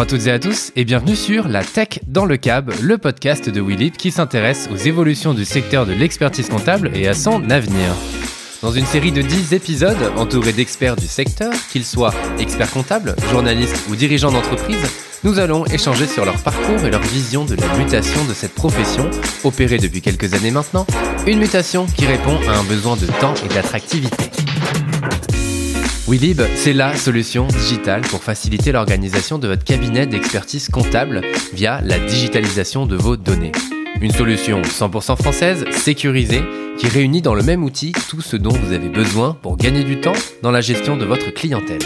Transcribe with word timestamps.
Bonjour 0.00 0.14
à 0.14 0.18
toutes 0.18 0.26
et 0.28 0.32
à 0.32 0.38
tous 0.38 0.72
et 0.76 0.86
bienvenue 0.86 1.14
sur 1.14 1.46
La 1.46 1.62
Tech 1.62 2.00
dans 2.06 2.24
le 2.24 2.38
Cab, 2.38 2.72
le 2.80 2.96
podcast 2.96 3.50
de 3.50 3.60
Willip 3.60 3.98
qui 3.98 4.10
s'intéresse 4.10 4.66
aux 4.72 4.76
évolutions 4.76 5.34
du 5.34 5.44
secteur 5.44 5.84
de 5.84 5.92
l'expertise 5.92 6.48
comptable 6.48 6.90
et 6.94 7.06
à 7.06 7.12
son 7.12 7.50
avenir. 7.50 7.94
Dans 8.62 8.72
une 8.72 8.86
série 8.86 9.12
de 9.12 9.20
10 9.20 9.52
épisodes 9.52 10.10
entourés 10.16 10.54
d'experts 10.54 10.96
du 10.96 11.06
secteur, 11.06 11.52
qu'ils 11.70 11.84
soient 11.84 12.14
experts 12.38 12.70
comptables, 12.70 13.14
journalistes 13.30 13.76
ou 13.90 13.94
dirigeants 13.94 14.32
d'entreprise, 14.32 14.80
nous 15.22 15.38
allons 15.38 15.66
échanger 15.66 16.06
sur 16.06 16.24
leur 16.24 16.42
parcours 16.42 16.82
et 16.82 16.90
leur 16.90 17.02
vision 17.02 17.44
de 17.44 17.54
la 17.56 17.76
mutation 17.76 18.24
de 18.24 18.32
cette 18.32 18.54
profession, 18.54 19.10
opérée 19.44 19.76
depuis 19.76 20.00
quelques 20.00 20.32
années 20.32 20.50
maintenant, 20.50 20.86
une 21.26 21.40
mutation 21.40 21.84
qui 21.84 22.06
répond 22.06 22.38
à 22.48 22.56
un 22.56 22.64
besoin 22.64 22.96
de 22.96 23.06
temps 23.20 23.34
et 23.44 23.52
d'attractivité. 23.52 24.30
Willib, 26.10 26.42
c'est 26.56 26.72
la 26.72 26.96
solution 26.96 27.46
digitale 27.46 28.00
pour 28.00 28.24
faciliter 28.24 28.72
l'organisation 28.72 29.38
de 29.38 29.46
votre 29.46 29.62
cabinet 29.62 30.08
d'expertise 30.08 30.68
comptable 30.68 31.20
via 31.52 31.80
la 31.82 32.00
digitalisation 32.00 32.84
de 32.84 32.96
vos 32.96 33.16
données. 33.16 33.52
Une 34.00 34.10
solution 34.10 34.60
100% 34.60 35.16
française, 35.16 35.64
sécurisée, 35.70 36.42
qui 36.78 36.88
réunit 36.88 37.22
dans 37.22 37.34
le 37.34 37.44
même 37.44 37.62
outil 37.62 37.92
tout 38.08 38.20
ce 38.22 38.36
dont 38.36 38.50
vous 38.50 38.72
avez 38.72 38.88
besoin 38.88 39.34
pour 39.40 39.56
gagner 39.56 39.84
du 39.84 40.00
temps 40.00 40.16
dans 40.42 40.50
la 40.50 40.60
gestion 40.60 40.96
de 40.96 41.04
votre 41.04 41.30
clientèle. 41.30 41.78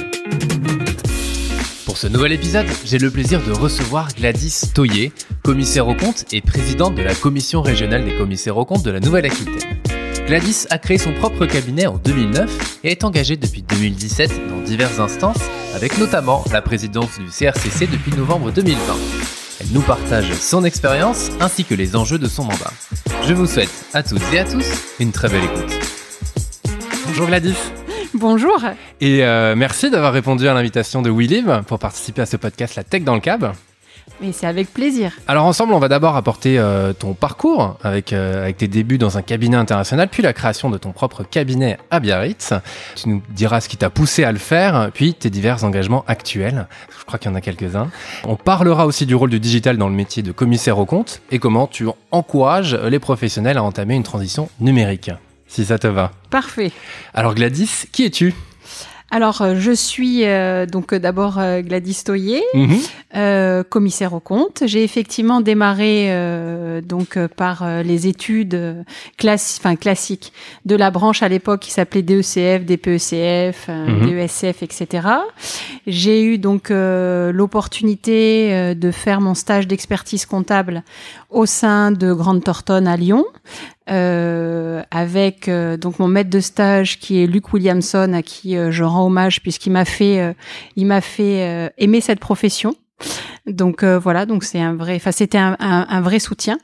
Pour 1.85 1.99
ce 1.99 2.07
nouvel 2.07 2.33
épisode, 2.33 2.67
j'ai 2.87 2.97
le 2.97 3.11
plaisir 3.11 3.43
de 3.43 3.53
recevoir 3.53 4.09
Gladys 4.17 4.73
Toyer, 4.75 5.13
commissaire 5.43 5.87
aux 5.87 5.95
comptes 5.95 6.25
et 6.33 6.41
présidente 6.41 6.95
de 6.95 7.03
la 7.03 7.15
commission 7.15 7.61
régionale 7.61 8.07
des 8.07 8.17
commissaires 8.17 8.57
aux 8.57 8.65
comptes 8.65 8.85
de 8.85 8.91
la 8.91 9.01
Nouvelle-Aquitaine. 9.01 9.84
Gladys 10.27 10.67
a 10.71 10.79
créé 10.79 10.97
son 10.97 11.13
propre 11.13 11.45
cabinet 11.45 11.87
en 11.87 11.99
2009 11.99 12.79
et 12.83 12.93
est 12.93 13.05
engagée 13.05 13.37
depuis 13.37 13.61
2017 13.63 14.49
dans 14.49 14.61
diverses 14.63 14.99
instances, 14.99 15.43
avec 15.75 15.99
notamment 15.99 16.43
la 16.51 16.63
présidence 16.63 17.19
du 17.19 17.27
CRCC 17.27 17.87
depuis 17.87 18.11
novembre 18.13 18.51
2020. 18.51 18.79
Elle 19.61 19.67
nous 19.73 19.83
partage 19.83 20.33
son 20.33 20.65
expérience 20.65 21.31
ainsi 21.41 21.65
que 21.65 21.75
les 21.75 21.95
enjeux 21.95 22.19
de 22.19 22.27
son 22.27 22.45
mandat. 22.45 22.73
Je 23.27 23.35
vous 23.35 23.47
souhaite 23.47 23.85
à 23.93 24.03
toutes 24.03 24.23
et 24.33 24.39
à 24.39 24.45
tous 24.45 24.67
une 24.99 25.13
très 25.13 25.29
belle 25.29 25.45
écoute. 25.45 25.75
Bonjour 27.07 27.27
Gladys. 27.27 27.59
Bonjour. 28.15 28.65
Et 29.03 29.25
euh, 29.25 29.55
merci 29.55 29.91
d'avoir 29.91 30.15
répondu 30.15 30.49
à 30.49 30.55
l'invitation 30.55 31.03
de 31.03 31.11
WeLive 31.11 31.65
pour 31.67 31.79
participer 31.79 32.23
à 32.23 32.27
ce 32.27 32.39
podcast 32.39 32.77
La 32.77 32.85
Tech 32.85 33.03
dans 33.03 33.15
le 33.15 33.21
Cab. 33.21 33.53
Mais 34.21 34.33
c'est 34.33 34.47
avec 34.47 34.73
plaisir. 34.73 35.13
Alors 35.27 35.45
ensemble, 35.45 35.73
on 35.75 35.79
va 35.79 35.89
d'abord 35.89 36.17
apporter 36.17 36.59
euh, 36.59 36.93
ton 36.93 37.15
parcours 37.15 37.77
avec, 37.83 38.13
euh, 38.13 38.43
avec 38.43 38.57
tes 38.57 38.69
débuts 38.69 38.99
dans 38.99 39.19
un 39.19 39.23
cabinet 39.23 39.57
international, 39.57 40.09
puis 40.09 40.23
la 40.23 40.33
création 40.33 40.71
de 40.71 40.79
ton 40.79 40.93
propre 40.93 41.25
cabinet 41.25 41.79
à 41.91 42.01
Biarritz. 42.01 42.53
Tu 42.97 43.09
nous 43.09 43.23
diras 43.31 43.61
ce 43.61 43.69
qui 43.69 43.77
t'a 43.77 43.91
poussé 43.91 44.25
à 44.25 44.33
le 44.33 44.39
faire, 44.39 44.91
puis 44.95 45.15
tes 45.15 45.31
divers 45.31 45.65
engagements 45.65 46.05
actuels. 46.07 46.69
Je 46.99 47.05
crois 47.05 47.19
qu'il 47.19 47.31
y 47.31 47.35
en 47.35 47.37
a 47.37 47.41
quelques-uns. 47.41 47.91
On 48.25 48.37
parlera 48.37 48.87
aussi 48.87 49.05
du 49.07 49.15
rôle 49.15 49.31
du 49.31 49.41
digital 49.41 49.77
dans 49.77 49.89
le 49.89 49.95
métier 49.95 50.23
de 50.23 50.33
commissaire 50.33 50.79
au 50.79 50.87
compte 50.87 51.21
et 51.31 51.39
comment 51.39 51.67
tu 51.67 51.87
encourages 52.11 52.75
les 52.75 52.99
professionnels 52.99 53.59
à 53.59 53.63
entamer 53.63 53.95
une 53.95 54.05
transition 54.05 54.49
numérique. 54.61 55.11
Si 55.49 55.65
ça 55.65 55.79
te 55.79 55.87
va. 55.87 56.13
Parfait. 56.31 56.73
Alors 57.15 57.35
Gladys, 57.35 57.85
qui 57.93 58.05
es-tu? 58.05 58.35
Alors, 59.17 59.43
euh, 59.43 59.55
je 59.57 59.71
suis 59.71 60.25
euh, 60.25 60.67
donc 60.67 60.93
euh, 60.93 60.99
d'abord 60.99 61.39
Gladys 61.61 62.03
Toyer, 62.05 62.43
Mhm. 62.55 63.63
commissaire 63.71 64.13
au 64.13 64.19
compte. 64.21 64.65
J'ai 64.67 64.83
effectivement 64.83 65.41
démarré 65.41 66.11
donc 66.85 67.17
par 67.37 67.65
les 67.85 68.09
études 68.09 68.85
classi- 69.21 69.77
classiques 69.77 70.33
de 70.65 70.75
la 70.75 70.91
branche 70.91 71.23
à 71.23 71.29
l'époque 71.29 71.61
qui 71.61 71.71
s'appelait 71.71 72.03
DECF, 72.03 72.65
DPECF, 72.65 73.69
Mhm. 73.69 74.07
DESF, 74.11 74.63
etc. 74.65 75.07
J'ai 75.87 76.25
eu 76.25 76.39
donc 76.39 76.71
l'opportunité 76.71 78.75
de 78.75 78.91
faire 78.91 79.21
mon 79.21 79.35
stage 79.35 79.69
d'expertise 79.69 80.27
comptable 80.27 80.83
au 81.31 81.47
sein 81.47 81.93
de 81.93 82.13
Grande 82.13 82.43
Thornton 82.43 82.85
à 82.87 82.97
Lyon. 82.97 83.25
Euh, 83.91 84.83
avec 84.91 85.49
euh, 85.49 85.77
donc 85.77 85.99
mon 85.99 86.09
maître 86.09 86.31
de 86.31 86.41
stage 86.41 86.99
qui 86.99 87.23
est 87.23 87.27
Luc 87.27 87.53
Williamson 87.53 88.13
à 88.15 88.23
qui 88.23 88.57
euh, 88.57 88.71
je 88.71 88.83
rends 88.85 89.07
hommage 89.07 89.43
puisqu'il 89.43 89.73
m'a 89.73 89.85
fait 89.85 90.21
euh, 90.21 90.33
il 90.77 90.87
m'a 90.87 91.01
fait 91.01 91.43
euh, 91.43 91.69
aimer 91.79 92.01
cette 92.01 92.21
profession. 92.21 92.75
Donc 93.47 93.83
euh, 93.83 93.99
voilà, 93.99 94.25
donc 94.25 94.45
c'est 94.45 94.61
un 94.61 94.75
vrai, 94.75 94.95
enfin 94.97 95.13
c'était 95.13 95.37
un, 95.37 95.57
un, 95.61 95.87
un 95.91 96.01
vrai 96.01 96.19
soutien. 96.19 96.59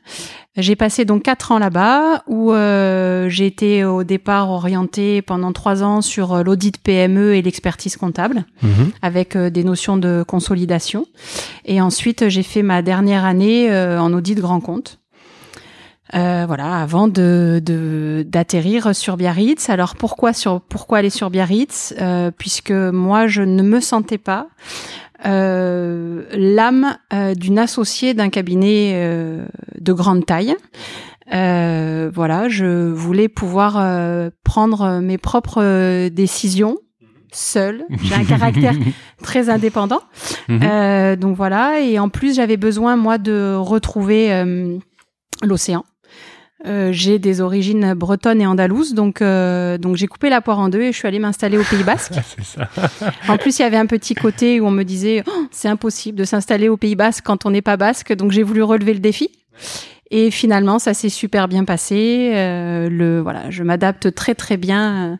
J'ai 0.57 0.77
passé 0.77 1.05
donc 1.05 1.23
quatre 1.25 1.53
ans 1.53 1.59
là-bas 1.59 2.23
où 2.27 2.53
euh, 2.53 3.29
j'ai 3.29 3.47
été 3.47 3.85
au 3.85 4.03
départ 4.05 4.49
orientée 4.51 5.21
pendant 5.23 5.53
trois 5.53 5.83
ans 5.83 6.01
sur 6.01 6.43
l'audit 6.43 6.79
PME 6.79 7.35
et 7.35 7.43
l'expertise 7.43 7.97
comptable 7.97 8.45
Mhm. 8.63 8.91
avec 9.03 9.37
des 9.37 9.65
notions 9.65 9.97
de 9.97 10.25
consolidation. 10.27 11.05
Et 11.67 11.81
ensuite, 11.81 12.29
j'ai 12.29 12.43
fait 12.43 12.63
ma 12.63 12.81
dernière 12.81 13.25
année 13.25 13.71
euh, 13.71 14.01
en 14.01 14.13
audit 14.15 14.39
grand 14.41 14.61
compte. 14.61 15.00
Euh, 16.15 16.45
voilà, 16.47 16.81
avant 16.81 17.07
de 17.09 17.61
de- 17.65 18.25
d'atterrir 18.27 18.95
sur 18.97 19.17
Biarritz. 19.17 19.71
Alors 19.71 19.95
pourquoi 19.95 20.33
sur 20.33 20.61
pourquoi 20.61 20.99
aller 20.99 21.11
sur 21.11 21.31
Biarritz? 21.31 21.95
Euh, 22.01 22.31
Puisque 22.37 22.73
moi, 22.73 23.27
je 23.29 23.43
ne 23.43 23.63
me 23.63 23.81
sentais 23.81 24.19
pas 24.19 24.49
euh, 25.27 26.25
l'âme 26.33 26.97
euh, 27.13 27.35
d'une 27.35 27.59
associée 27.59 28.15
d'un 28.15 28.29
cabinet 28.31 28.93
euh, 28.95 29.45
de 29.79 29.93
grande 29.93 30.27
taille. 30.27 30.57
Euh, 31.33 32.11
voilà, 32.13 32.49
je 32.49 32.91
voulais 32.91 33.29
pouvoir 33.29 33.77
euh, 33.79 34.31
prendre 34.43 34.99
mes 35.01 35.19
propres 35.19 36.09
décisions 36.09 36.79
seule. 37.33 37.85
J'ai 38.03 38.15
un 38.17 38.25
caractère 38.25 38.75
très 39.23 39.49
indépendant. 39.49 40.01
Mhm. 40.49 40.61
Euh, 40.65 41.15
donc 41.17 41.37
voilà, 41.37 41.81
et 41.81 42.01
en 42.01 42.09
plus 42.09 42.35
j'avais 42.35 42.57
besoin 42.57 42.97
moi 42.97 43.19
de 43.19 43.55
retrouver 43.55 44.33
euh, 44.33 44.77
l'océan. 45.45 45.85
Euh, 46.67 46.91
j'ai 46.93 47.19
des 47.19 47.41
origines 47.41 47.95
bretonnes 47.95 48.43
et 48.43 48.47
andalouses, 48.47 48.93
donc 48.93 49.23
euh, 49.23 49.79
donc 49.79 49.97
j'ai 49.97 50.07
coupé 50.07 50.29
la 50.29 50.43
poire 50.43 50.59
en 50.59 50.69
deux 50.69 50.83
et 50.83 50.93
je 50.93 50.97
suis 50.99 51.09
allée 51.09 51.19
m'installer 51.19 51.57
au 51.57 51.63
Pays 51.63 51.83
Basque. 51.85 52.13
Ça. 52.43 52.69
En 53.29 53.39
plus, 53.39 53.59
il 53.59 53.63
y 53.63 53.65
avait 53.65 53.79
un 53.79 53.87
petit 53.87 54.15
côté 54.15 54.61
où 54.61 54.67
on 54.67 54.71
me 54.71 54.83
disait 54.83 55.25
Oh, 55.27 55.47
c'est 55.51 55.69
impossible 55.69 56.19
de 56.19 56.25
s'installer 56.25 56.69
au 56.69 56.77
Pays 56.77 56.97
Basque 56.97 57.25
quand 57.25 57.47
on 57.47 57.51
n'est 57.51 57.63
pas 57.63 57.79
basque, 57.79 58.13
donc 58.15 58.31
j'ai 58.31 58.43
voulu 58.43 58.63
relever 58.63 58.93
le 58.93 59.01
défi. 59.01 59.31
Et 60.13 60.33
finalement, 60.33 60.81
ça 60.81 60.93
s'est 60.93 61.09
super 61.09 61.47
bien 61.47 61.65
passé. 61.65 62.33
Euh, 62.35 62.89
le 62.91 63.21
voilà, 63.21 63.49
je 63.51 63.63
m'adapte 63.63 64.13
très 64.13 64.35
très 64.35 64.57
bien 64.57 65.13
euh, 65.13 65.17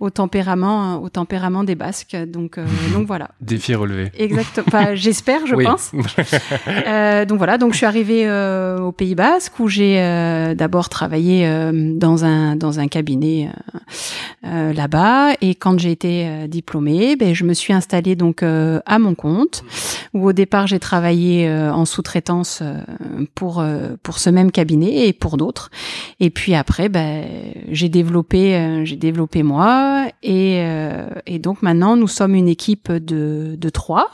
au 0.00 0.10
tempérament 0.10 1.02
au 1.02 1.08
tempérament 1.08 1.64
des 1.64 1.74
Basques. 1.74 2.14
Donc 2.26 2.58
euh, 2.58 2.66
donc 2.94 3.06
voilà. 3.06 3.30
Défi 3.40 3.74
relevé. 3.74 4.12
Exactement. 4.18 4.66
Enfin, 4.68 4.94
j'espère, 4.94 5.46
je 5.46 5.54
Oui. 5.54 5.64
pense. 5.64 5.92
Euh, 6.86 7.24
donc 7.24 7.38
voilà, 7.38 7.56
donc 7.58 7.72
je 7.72 7.78
suis 7.78 7.86
arrivée 7.86 8.28
au 8.80 8.92
Pays 8.92 9.14
Basque 9.14 9.58
où 9.60 9.68
j'ai 9.68 9.96
d'abord 10.56 10.88
travaillé 10.88 11.48
dans 11.72 12.24
un 12.24 12.56
dans 12.56 12.80
un 12.80 12.88
cabinet 12.88 13.50
là-bas 14.42 15.32
et 15.40 15.54
quand 15.54 15.78
j'ai 15.78 15.92
été 15.92 16.46
diplômée, 16.48 17.16
ben 17.16 17.34
je 17.34 17.44
me 17.44 17.54
suis 17.54 17.72
installée 17.72 18.16
donc 18.16 18.42
à 18.42 18.98
mon 18.98 19.14
compte 19.14 19.64
où 20.12 20.28
au 20.28 20.32
départ 20.32 20.66
j'ai 20.66 20.78
travaillé 20.78 21.48
en 21.50 21.84
sous-traitance 21.84 22.62
pour 23.34 23.64
pour 24.02 24.18
ce 24.18 24.30
même 24.34 24.50
cabinet 24.50 25.08
et 25.08 25.12
pour 25.14 25.36
d'autres 25.38 25.70
et 26.20 26.30
puis 26.30 26.54
après 26.54 26.88
ben 26.88 27.24
j'ai 27.70 27.88
développé 27.88 28.54
euh, 28.56 28.84
j'ai 28.84 28.96
développé 28.96 29.42
moi 29.42 30.06
et 30.22 30.56
euh, 30.58 31.06
et 31.26 31.38
donc 31.38 31.62
maintenant 31.62 31.96
nous 31.96 32.08
sommes 32.08 32.34
une 32.34 32.48
équipe 32.48 32.92
de 32.92 33.56
de 33.58 33.68
trois 33.70 34.10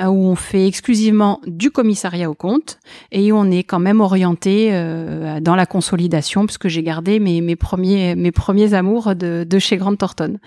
euh, 0.00 0.04
où 0.06 0.26
on 0.26 0.36
fait 0.36 0.66
exclusivement 0.68 1.40
du 1.46 1.70
commissariat 1.70 2.30
au 2.30 2.34
compte 2.34 2.78
et 3.10 3.32
où 3.32 3.36
on 3.36 3.50
est 3.50 3.64
quand 3.64 3.80
même 3.80 4.00
orienté 4.00 4.68
euh, 4.72 5.40
dans 5.40 5.56
la 5.56 5.66
consolidation 5.66 6.46
puisque 6.46 6.68
j'ai 6.68 6.82
gardé 6.82 7.18
mes, 7.18 7.40
mes 7.40 7.56
premiers 7.56 8.14
mes 8.14 8.32
premiers 8.32 8.74
amours 8.74 9.14
de, 9.16 9.44
de 9.48 9.58
chez 9.58 9.76
Grande 9.78 9.98
Thornton. 9.98 10.38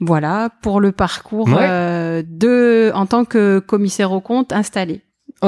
Voilà 0.00 0.50
pour 0.62 0.80
le 0.80 0.92
parcours 0.92 1.48
Ouais. 1.48 1.56
euh, 1.60 2.22
de 2.26 2.90
en 2.94 3.06
tant 3.06 3.24
que 3.24 3.58
commissaire 3.58 4.12
au 4.12 4.20
compte 4.20 4.52
installé. 4.52 5.00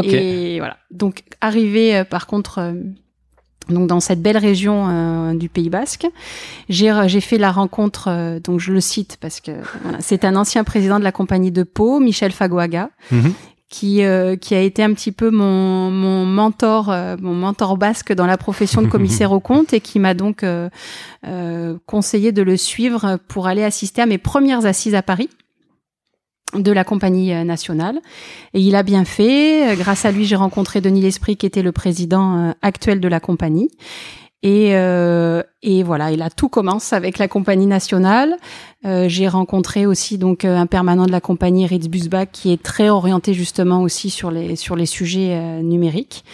Et 0.04 0.58
voilà. 0.58 0.76
Donc 0.90 1.22
arrivé 1.40 1.96
euh, 1.96 2.04
par 2.04 2.26
contre 2.26 2.58
euh, 2.58 2.72
donc 3.68 3.88
dans 3.88 3.98
cette 4.00 4.22
belle 4.22 4.36
région 4.36 4.86
euh, 4.88 5.34
du 5.34 5.48
Pays 5.48 5.70
Basque, 5.70 6.06
j'ai 6.68 6.92
j'ai 7.08 7.20
fait 7.20 7.38
la 7.38 7.50
rencontre 7.50 8.08
euh, 8.08 8.38
donc 8.40 8.60
je 8.60 8.72
le 8.72 8.80
cite 8.80 9.16
parce 9.20 9.40
que 9.40 9.50
voilà, 9.82 9.98
c'est 10.00 10.24
un 10.24 10.36
ancien 10.36 10.62
président 10.62 10.98
de 10.98 11.04
la 11.04 11.12
compagnie 11.12 11.50
de 11.50 11.64
Pau, 11.64 11.98
Michel 11.98 12.30
Fagoaga, 12.32 12.90
Mhm. 13.10 13.32
qui 13.68 14.04
euh, 14.04 14.36
qui 14.36 14.54
a 14.54 14.60
été 14.60 14.84
un 14.84 14.92
petit 14.94 15.10
peu 15.10 15.30
mon 15.30 15.90
mon 15.90 16.24
mentor 16.24 16.94
mon 17.20 17.34
mentor 17.34 17.76
basque 17.76 18.12
dans 18.12 18.26
la 18.26 18.36
profession 18.36 18.82
de 18.82 18.86
commissaire 18.86 19.32
au 19.38 19.40
compte 19.40 19.72
et 19.72 19.80
qui 19.80 19.98
m'a 19.98 20.14
donc 20.14 20.44
conseillé 21.86 22.30
de 22.30 22.42
le 22.42 22.56
suivre 22.56 23.18
pour 23.26 23.48
aller 23.48 23.64
assister 23.64 24.00
à 24.00 24.06
mes 24.06 24.18
premières 24.18 24.64
assises 24.64 24.94
à 24.94 25.02
Paris 25.02 25.28
de 26.58 26.72
la 26.72 26.84
compagnie 26.84 27.32
euh, 27.32 27.44
nationale 27.44 28.00
et 28.54 28.60
il 28.60 28.74
a 28.74 28.82
bien 28.82 29.04
fait 29.04 29.76
grâce 29.76 30.04
à 30.04 30.10
lui 30.10 30.24
j'ai 30.24 30.36
rencontré 30.36 30.80
Denis 30.80 31.00
L'Esprit 31.00 31.36
qui 31.36 31.46
était 31.46 31.62
le 31.62 31.72
président 31.72 32.36
euh, 32.38 32.52
actuel 32.62 33.00
de 33.00 33.08
la 33.08 33.20
compagnie 33.20 33.70
Et, 34.42 34.76
euh, 34.76 35.42
et 35.62 35.82
voilà, 35.82 36.12
et 36.12 36.16
là 36.16 36.30
tout 36.30 36.48
commence 36.48 36.92
avec 36.92 37.18
la 37.18 37.26
compagnie 37.26 37.66
nationale. 37.66 38.36
Euh, 38.84 39.08
j'ai 39.08 39.28
rencontré 39.28 39.86
aussi 39.86 40.18
donc 40.18 40.44
euh, 40.44 40.56
un 40.56 40.66
permanent 40.66 41.06
de 41.06 41.10
la 41.10 41.20
compagnie 41.20 41.66
Ritz 41.66 41.88
Busbach 41.88 42.28
qui 42.30 42.52
est 42.52 42.62
très 42.62 42.88
orienté 42.88 43.34
justement 43.34 43.82
aussi 43.82 44.10
sur 44.10 44.30
les 44.30 44.54
sur 44.54 44.76
les 44.76 44.86
sujets 44.86 45.62
numériques. 45.62 46.24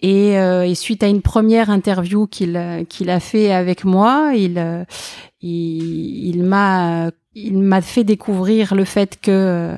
Et, 0.00 0.34
et, 0.34 0.74
suite 0.74 1.02
à 1.02 1.08
une 1.08 1.22
première 1.22 1.70
interview 1.70 2.26
qu'il 2.26 2.86
qu'il 2.88 3.08
a 3.10 3.20
fait 3.20 3.52
avec 3.52 3.84
moi, 3.84 4.32
il 4.34 4.86
il, 5.40 6.26
il 6.26 6.44
m'a 6.44 7.10
il 7.34 7.58
m'a 7.58 7.80
fait 7.80 8.04
découvrir 8.04 8.74
le 8.74 8.84
fait 8.84 9.18
que 9.20 9.74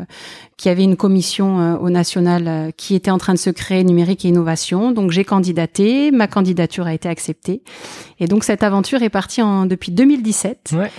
qu'il 0.56 0.70
y 0.70 0.72
avait 0.72 0.84
une 0.84 0.96
commission 0.96 1.60
euh, 1.60 1.76
au 1.76 1.90
national 1.90 2.44
euh, 2.48 2.70
qui 2.74 2.94
était 2.94 3.10
en 3.10 3.18
train 3.18 3.34
de 3.34 3.38
se 3.38 3.50
créer 3.50 3.84
numérique 3.84 4.24
et 4.24 4.28
innovation. 4.28 4.90
Donc 4.90 5.10
j'ai 5.10 5.24
candidaté, 5.24 6.10
ma 6.10 6.28
candidature 6.28 6.86
a 6.86 6.94
été 6.94 7.08
acceptée. 7.08 7.62
Et 8.20 8.26
donc 8.26 8.42
cette 8.42 8.62
aventure 8.62 9.02
est 9.02 9.10
partie 9.10 9.42
en, 9.42 9.66
depuis 9.66 9.92
2017. 9.92 10.70
Ouais. 10.72 10.90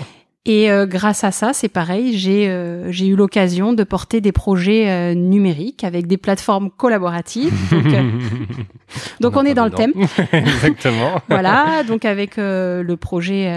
Et 0.45 0.71
euh, 0.71 0.85
grâce 0.85 1.23
à 1.23 1.31
ça, 1.31 1.51
c'est 1.53 1.67
pareil, 1.67 2.17
j'ai 2.17 2.47
j'ai 2.89 3.07
eu 3.07 3.17
l'occasion 3.17 3.73
de 3.73 3.83
porter 3.83 4.21
des 4.21 4.31
projets 4.31 5.13
numériques 5.13 5.83
avec 5.83 6.07
des 6.07 6.15
plateformes 6.15 6.69
collaboratives. 6.69 7.53
Donc, 9.19 9.35
on, 9.35 9.43
est 9.43 9.53
dans 9.53 9.65
le 9.65 9.71
thème. 9.71 9.91
Exactement. 10.31 11.19
voilà, 11.27 11.83
donc 11.85 12.05
avec 12.05 12.37
le 12.37 12.95
projet 12.95 13.51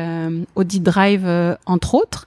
Audit 0.57 0.83
Drive 0.83 1.29
entre 1.67 1.95
autres. 1.95 2.27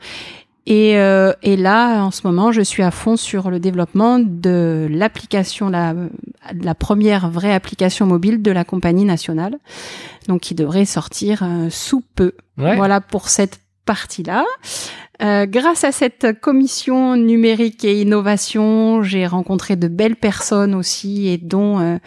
Et, 0.65 0.97
euh, 0.97 1.33
et, 1.41 1.57
là, 1.57 2.03
en 2.03 2.11
ce 2.11 2.25
moment, 2.25 2.51
je 2.51 2.61
suis 2.61 2.83
à 2.83 2.91
fond 2.91 3.17
sur 3.17 3.49
le 3.49 3.59
développement 3.59 4.19
de 4.19 4.87
l'application, 4.89 5.69
la, 5.69 5.93
la 6.53 6.75
première 6.75 7.29
vraie 7.29 7.53
application 7.53 8.05
mobile 8.05 8.41
de 8.41 8.51
la 8.51 8.63
compagnie 8.63 9.03
nationale, 9.03 9.57
donc 10.27 10.41
qui 10.41 10.55
devrait 10.55 10.85
sortir 10.85 11.43
euh, 11.43 11.69
sous 11.69 12.01
peu. 12.15 12.33
Voilà 12.55 13.01
pour 13.01 13.27
cette 13.27 13.59
partie-là. 13.85 14.45
Euh, 15.21 15.45
grâce 15.45 15.83
à 15.83 15.91
cette 15.91 16.39
commission 16.41 17.15
numérique 17.15 17.85
et 17.85 18.01
innovation, 18.01 19.03
j'ai 19.03 19.27
rencontré 19.27 19.75
de 19.75 19.87
belles 19.87 20.15
personnes 20.15 20.73
aussi, 20.73 21.27
et 21.27 21.37
dont 21.37 21.79
euh, 21.79 21.83
euh 21.83 21.99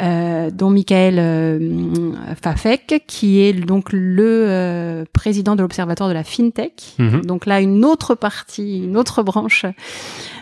dont 0.00 0.70
Michael 0.70 1.16
euh, 1.18 2.12
Fafek, 2.42 3.04
qui 3.06 3.40
est 3.40 3.52
donc 3.52 3.88
le 3.92 5.04
président 5.12 5.56
de 5.56 5.62
l'Observatoire 5.62 6.08
de 6.08 6.14
la 6.14 6.24
FinTech. 6.24 6.94
Mhm. 6.98 7.24
Donc 7.24 7.46
là, 7.46 7.60
une 7.60 7.84
autre 7.84 8.14
partie, 8.14 8.78
une 8.84 8.96
autre 8.96 9.22
branche 9.22 9.66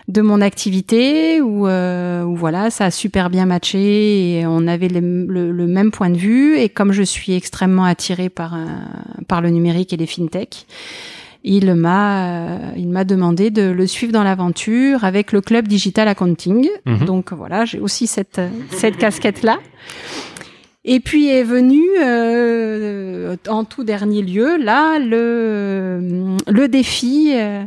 de 0.07 0.21
mon 0.21 0.41
activité 0.41 1.41
où, 1.41 1.67
où, 1.67 2.35
voilà, 2.35 2.69
ça 2.69 2.85
a 2.85 2.91
super 2.91 3.29
bien 3.29 3.45
matché 3.45 4.39
et 4.39 4.45
on 4.45 4.67
avait 4.67 4.89
le, 4.89 5.25
le, 5.51 5.67
même 5.67 5.91
point 5.91 6.09
de 6.09 6.17
vue. 6.17 6.57
Et 6.57 6.69
comme 6.69 6.91
je 6.91 7.03
suis 7.03 7.33
extrêmement 7.33 7.85
attirée 7.85 8.29
par, 8.29 8.57
par 9.27 9.41
le 9.41 9.49
numérique 9.49 9.93
et 9.93 9.97
les 9.97 10.07
FinTech, 10.07 10.65
il 11.43 11.73
m'a 11.75 12.27
euh, 12.27 12.57
il 12.77 12.89
m'a 12.89 13.03
demandé 13.03 13.51
de 13.51 13.63
le 13.63 13.85
suivre 13.85 14.13
dans 14.13 14.23
l'aventure 14.23 15.03
avec 15.03 15.31
le 15.31 15.41
club 15.41 15.67
digital 15.67 16.07
accounting. 16.07 16.69
Mhm. 16.85 17.05
Donc 17.05 17.33
voilà, 17.33 17.65
j'ai 17.65 17.79
aussi 17.79 18.07
cette 18.07 18.41
cette 18.71 18.97
casquette 18.97 19.43
là. 19.43 19.59
Et 20.85 20.99
puis 20.99 21.29
est 21.29 21.43
venu 21.43 21.81
euh, 22.01 23.37
en 23.47 23.63
tout 23.63 23.83
dernier 23.83 24.21
lieu 24.21 24.57
là 24.57 24.99
le 24.99 26.37
le 26.47 26.67
défi 26.67 27.31
euh, 27.35 27.63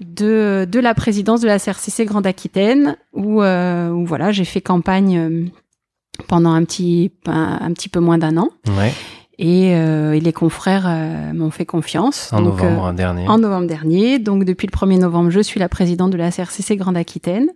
de 0.00 0.66
de 0.70 0.80
la 0.80 0.94
présidence 0.94 1.40
de 1.40 1.46
la 1.46 1.58
CRCC 1.58 2.04
Grande 2.04 2.26
Aquitaine 2.26 2.96
où, 3.12 3.42
où 3.42 4.06
voilà 4.06 4.32
j'ai 4.32 4.44
fait 4.44 4.60
campagne 4.60 5.50
pendant 6.26 6.50
un 6.50 6.64
petit 6.64 7.12
un, 7.26 7.72
petit 7.72 7.88
peu 7.88 8.00
moins 8.00 8.18
d'un 8.18 8.36
an. 8.36 8.50
Ouais. 8.76 8.92
Et, 9.38 9.74
euh, 9.74 10.14
et, 10.14 10.20
les 10.20 10.32
confrères 10.32 10.86
euh, 10.88 11.32
m'ont 11.32 11.50
fait 11.50 11.64
confiance. 11.64 12.32
En 12.32 12.40
novembre 12.40 12.86
euh, 12.86 12.92
dernier. 12.92 13.28
En 13.28 13.38
novembre 13.38 13.68
dernier. 13.68 14.18
Donc 14.18 14.44
depuis 14.44 14.66
le 14.66 14.76
1er 14.76 14.98
novembre, 14.98 15.30
je 15.30 15.40
suis 15.40 15.60
la 15.60 15.68
présidente 15.68 16.10
de 16.10 16.16
la 16.16 16.30
CRCC 16.32 16.76
Grande 16.76 16.96
Aquitaine. 16.96 17.50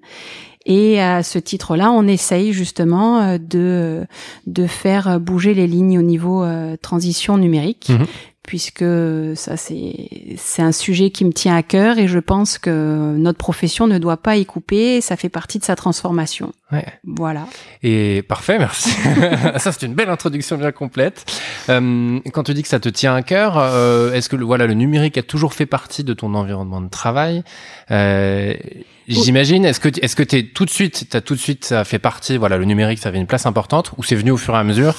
Et 0.64 1.00
à 1.00 1.24
ce 1.24 1.40
titre-là, 1.40 1.90
on 1.90 2.06
essaye 2.06 2.52
justement 2.52 3.20
euh, 3.20 3.38
de 3.38 4.06
de 4.46 4.66
faire 4.68 5.18
bouger 5.18 5.54
les 5.54 5.66
lignes 5.66 5.98
au 5.98 6.02
niveau 6.02 6.46
transition 6.82 7.36
numérique, 7.36 7.88
mhm 7.90 8.06
puisque 8.42 8.84
ça 9.36 9.56
c'est 9.56 10.34
c'est 10.36 10.62
un 10.62 10.72
sujet 10.72 11.10
qui 11.10 11.24
me 11.24 11.32
tient 11.32 11.54
à 11.54 11.62
cœur 11.62 11.98
et 11.98 12.08
je 12.08 12.18
pense 12.18 12.58
que 12.58 13.14
notre 13.16 13.38
profession 13.38 13.86
ne 13.86 13.98
doit 13.98 14.16
pas 14.16 14.36
y 14.36 14.44
couper, 14.44 15.00
ça 15.00 15.16
fait 15.16 15.28
partie 15.28 15.58
de 15.58 15.64
sa 15.64 15.76
transformation. 15.76 16.52
Ouais. 16.72 16.84
Voilà. 17.04 17.46
Et 17.82 18.22
parfait, 18.22 18.58
merci. 18.58 18.90
ça 19.56 19.72
c'est 19.72 19.86
une 19.86 19.94
belle 19.94 20.10
introduction 20.10 20.56
bien 20.56 20.72
complète. 20.72 21.24
Euh, 21.68 22.18
quand 22.32 22.42
tu 22.42 22.54
dis 22.54 22.62
que 22.62 22.68
ça 22.68 22.80
te 22.80 22.88
tient 22.88 23.14
à 23.14 23.22
cœur, 23.22 23.58
euh, 23.58 24.12
est-ce 24.12 24.28
que 24.28 24.36
le, 24.36 24.44
voilà 24.44 24.66
le 24.66 24.74
numérique 24.74 25.18
a 25.18 25.22
toujours 25.22 25.54
fait 25.54 25.66
partie 25.66 26.02
de 26.02 26.12
ton 26.12 26.34
environnement 26.34 26.80
de 26.80 26.88
travail? 26.88 27.44
Euh, 27.90 28.54
J'imagine. 29.08 29.64
Est-ce 29.64 29.80
que 29.80 29.88
est-ce 30.00 30.16
que 30.16 30.22
t'es 30.22 30.44
tout 30.44 30.64
de 30.64 30.70
suite, 30.70 31.06
t'as 31.10 31.20
tout 31.20 31.34
de 31.34 31.40
suite 31.40 31.64
ça 31.64 31.84
fait 31.84 31.98
partie, 31.98 32.36
voilà, 32.36 32.56
le 32.56 32.64
numérique, 32.64 32.98
ça 32.98 33.08
avait 33.08 33.18
une 33.18 33.26
place 33.26 33.46
importante, 33.46 33.92
ou 33.96 34.02
c'est 34.02 34.14
venu 34.14 34.30
au 34.30 34.36
fur 34.36 34.54
et 34.54 34.58
à 34.58 34.64
mesure? 34.64 34.94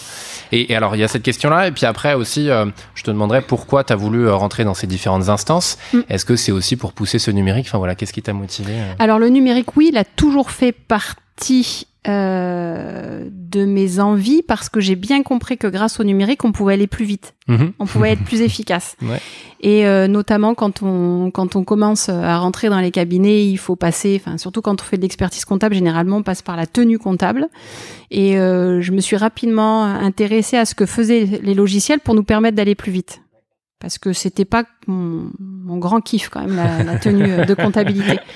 Et, 0.51 0.75
alors, 0.75 0.95
il 0.95 0.99
y 0.99 1.03
a 1.03 1.07
cette 1.07 1.23
question-là. 1.23 1.67
Et 1.67 1.71
puis 1.71 1.85
après 1.85 2.13
aussi, 2.13 2.49
euh, 2.49 2.65
je 2.95 3.03
te 3.03 3.09
demanderais 3.09 3.41
pourquoi 3.41 3.83
tu 3.83 3.93
as 3.93 3.95
voulu 3.95 4.27
euh, 4.27 4.35
rentrer 4.35 4.63
dans 4.63 4.75
ces 4.75 4.87
différentes 4.87 5.29
instances. 5.29 5.77
Mm. 5.93 5.99
Est-ce 6.09 6.25
que 6.25 6.35
c'est 6.35 6.51
aussi 6.51 6.75
pour 6.75 6.93
pousser 6.93 7.17
ce 7.17 7.31
numérique? 7.31 7.65
Enfin 7.67 7.79
voilà, 7.79 7.95
qu'est-ce 7.95 8.13
qui 8.13 8.21
t'a 8.21 8.33
motivé 8.33 8.73
euh? 8.73 8.93
Alors 8.99 9.19
le 9.19 9.29
numérique, 9.29 9.75
oui, 9.75 9.89
il 9.91 9.97
a 9.97 10.03
toujours 10.03 10.51
fait 10.51 10.71
partie 10.71 11.87
euh, 12.07 13.29
de 13.31 13.65
mes 13.65 13.99
envies 13.99 14.41
parce 14.41 14.67
que 14.67 14.79
j'ai 14.79 14.95
bien 14.95 15.23
compris 15.23 15.57
que 15.57 15.67
grâce 15.67 15.99
au 15.99 16.03
numérique, 16.03 16.43
on 16.43 16.51
pouvait 16.51 16.73
aller 16.73 16.87
plus 16.87 17.05
vite, 17.05 17.33
mhm. 17.47 17.73
on 17.79 17.85
pouvait 17.85 18.11
être 18.11 18.23
plus 18.25 18.41
efficace. 18.41 18.97
Ouais. 19.01 19.21
Et 19.61 19.85
euh, 19.85 20.07
notamment 20.07 20.53
quand 20.53 20.83
on 20.83 21.31
quand 21.31 21.55
on 21.55 21.63
commence 21.63 22.09
à 22.09 22.37
rentrer 22.37 22.69
dans 22.69 22.79
les 22.79 22.91
cabinets, 22.91 23.45
il 23.45 23.57
faut 23.57 23.75
passer, 23.75 24.21
enfin 24.23 24.37
surtout 24.37 24.61
quand 24.61 24.81
on 24.81 24.83
fait 24.83 24.97
de 24.97 25.01
l'expertise 25.01 25.45
comptable, 25.45 25.75
généralement 25.75 26.17
on 26.17 26.23
passe 26.23 26.41
par 26.41 26.57
la 26.57 26.67
tenue 26.67 26.99
comptable. 26.99 27.47
Et 28.11 28.37
euh, 28.37 28.81
je 28.81 28.91
me 28.91 28.99
suis 28.99 29.15
rapidement 29.15 29.83
intéressée 29.85 30.57
à 30.57 30.65
ce 30.65 30.75
que 30.75 30.85
faisaient 30.85 31.39
les 31.41 31.53
logiciels 31.53 32.01
pour 32.01 32.15
nous 32.15 32.23
permettre 32.23 32.57
d'aller 32.57 32.75
plus 32.75 32.91
vite 32.91 33.22
parce 33.83 33.97
que 33.97 34.13
c'était 34.13 34.45
pas 34.45 34.63
mon, 34.87 35.29
mon, 35.39 35.77
grand 35.77 35.99
kiff 35.99 36.29
quand 36.29 36.39
même 36.39 36.55
la, 36.55 36.83
la 36.83 36.97
tenue 36.97 37.45
de 37.45 37.53
comptabilité. 37.53 38.17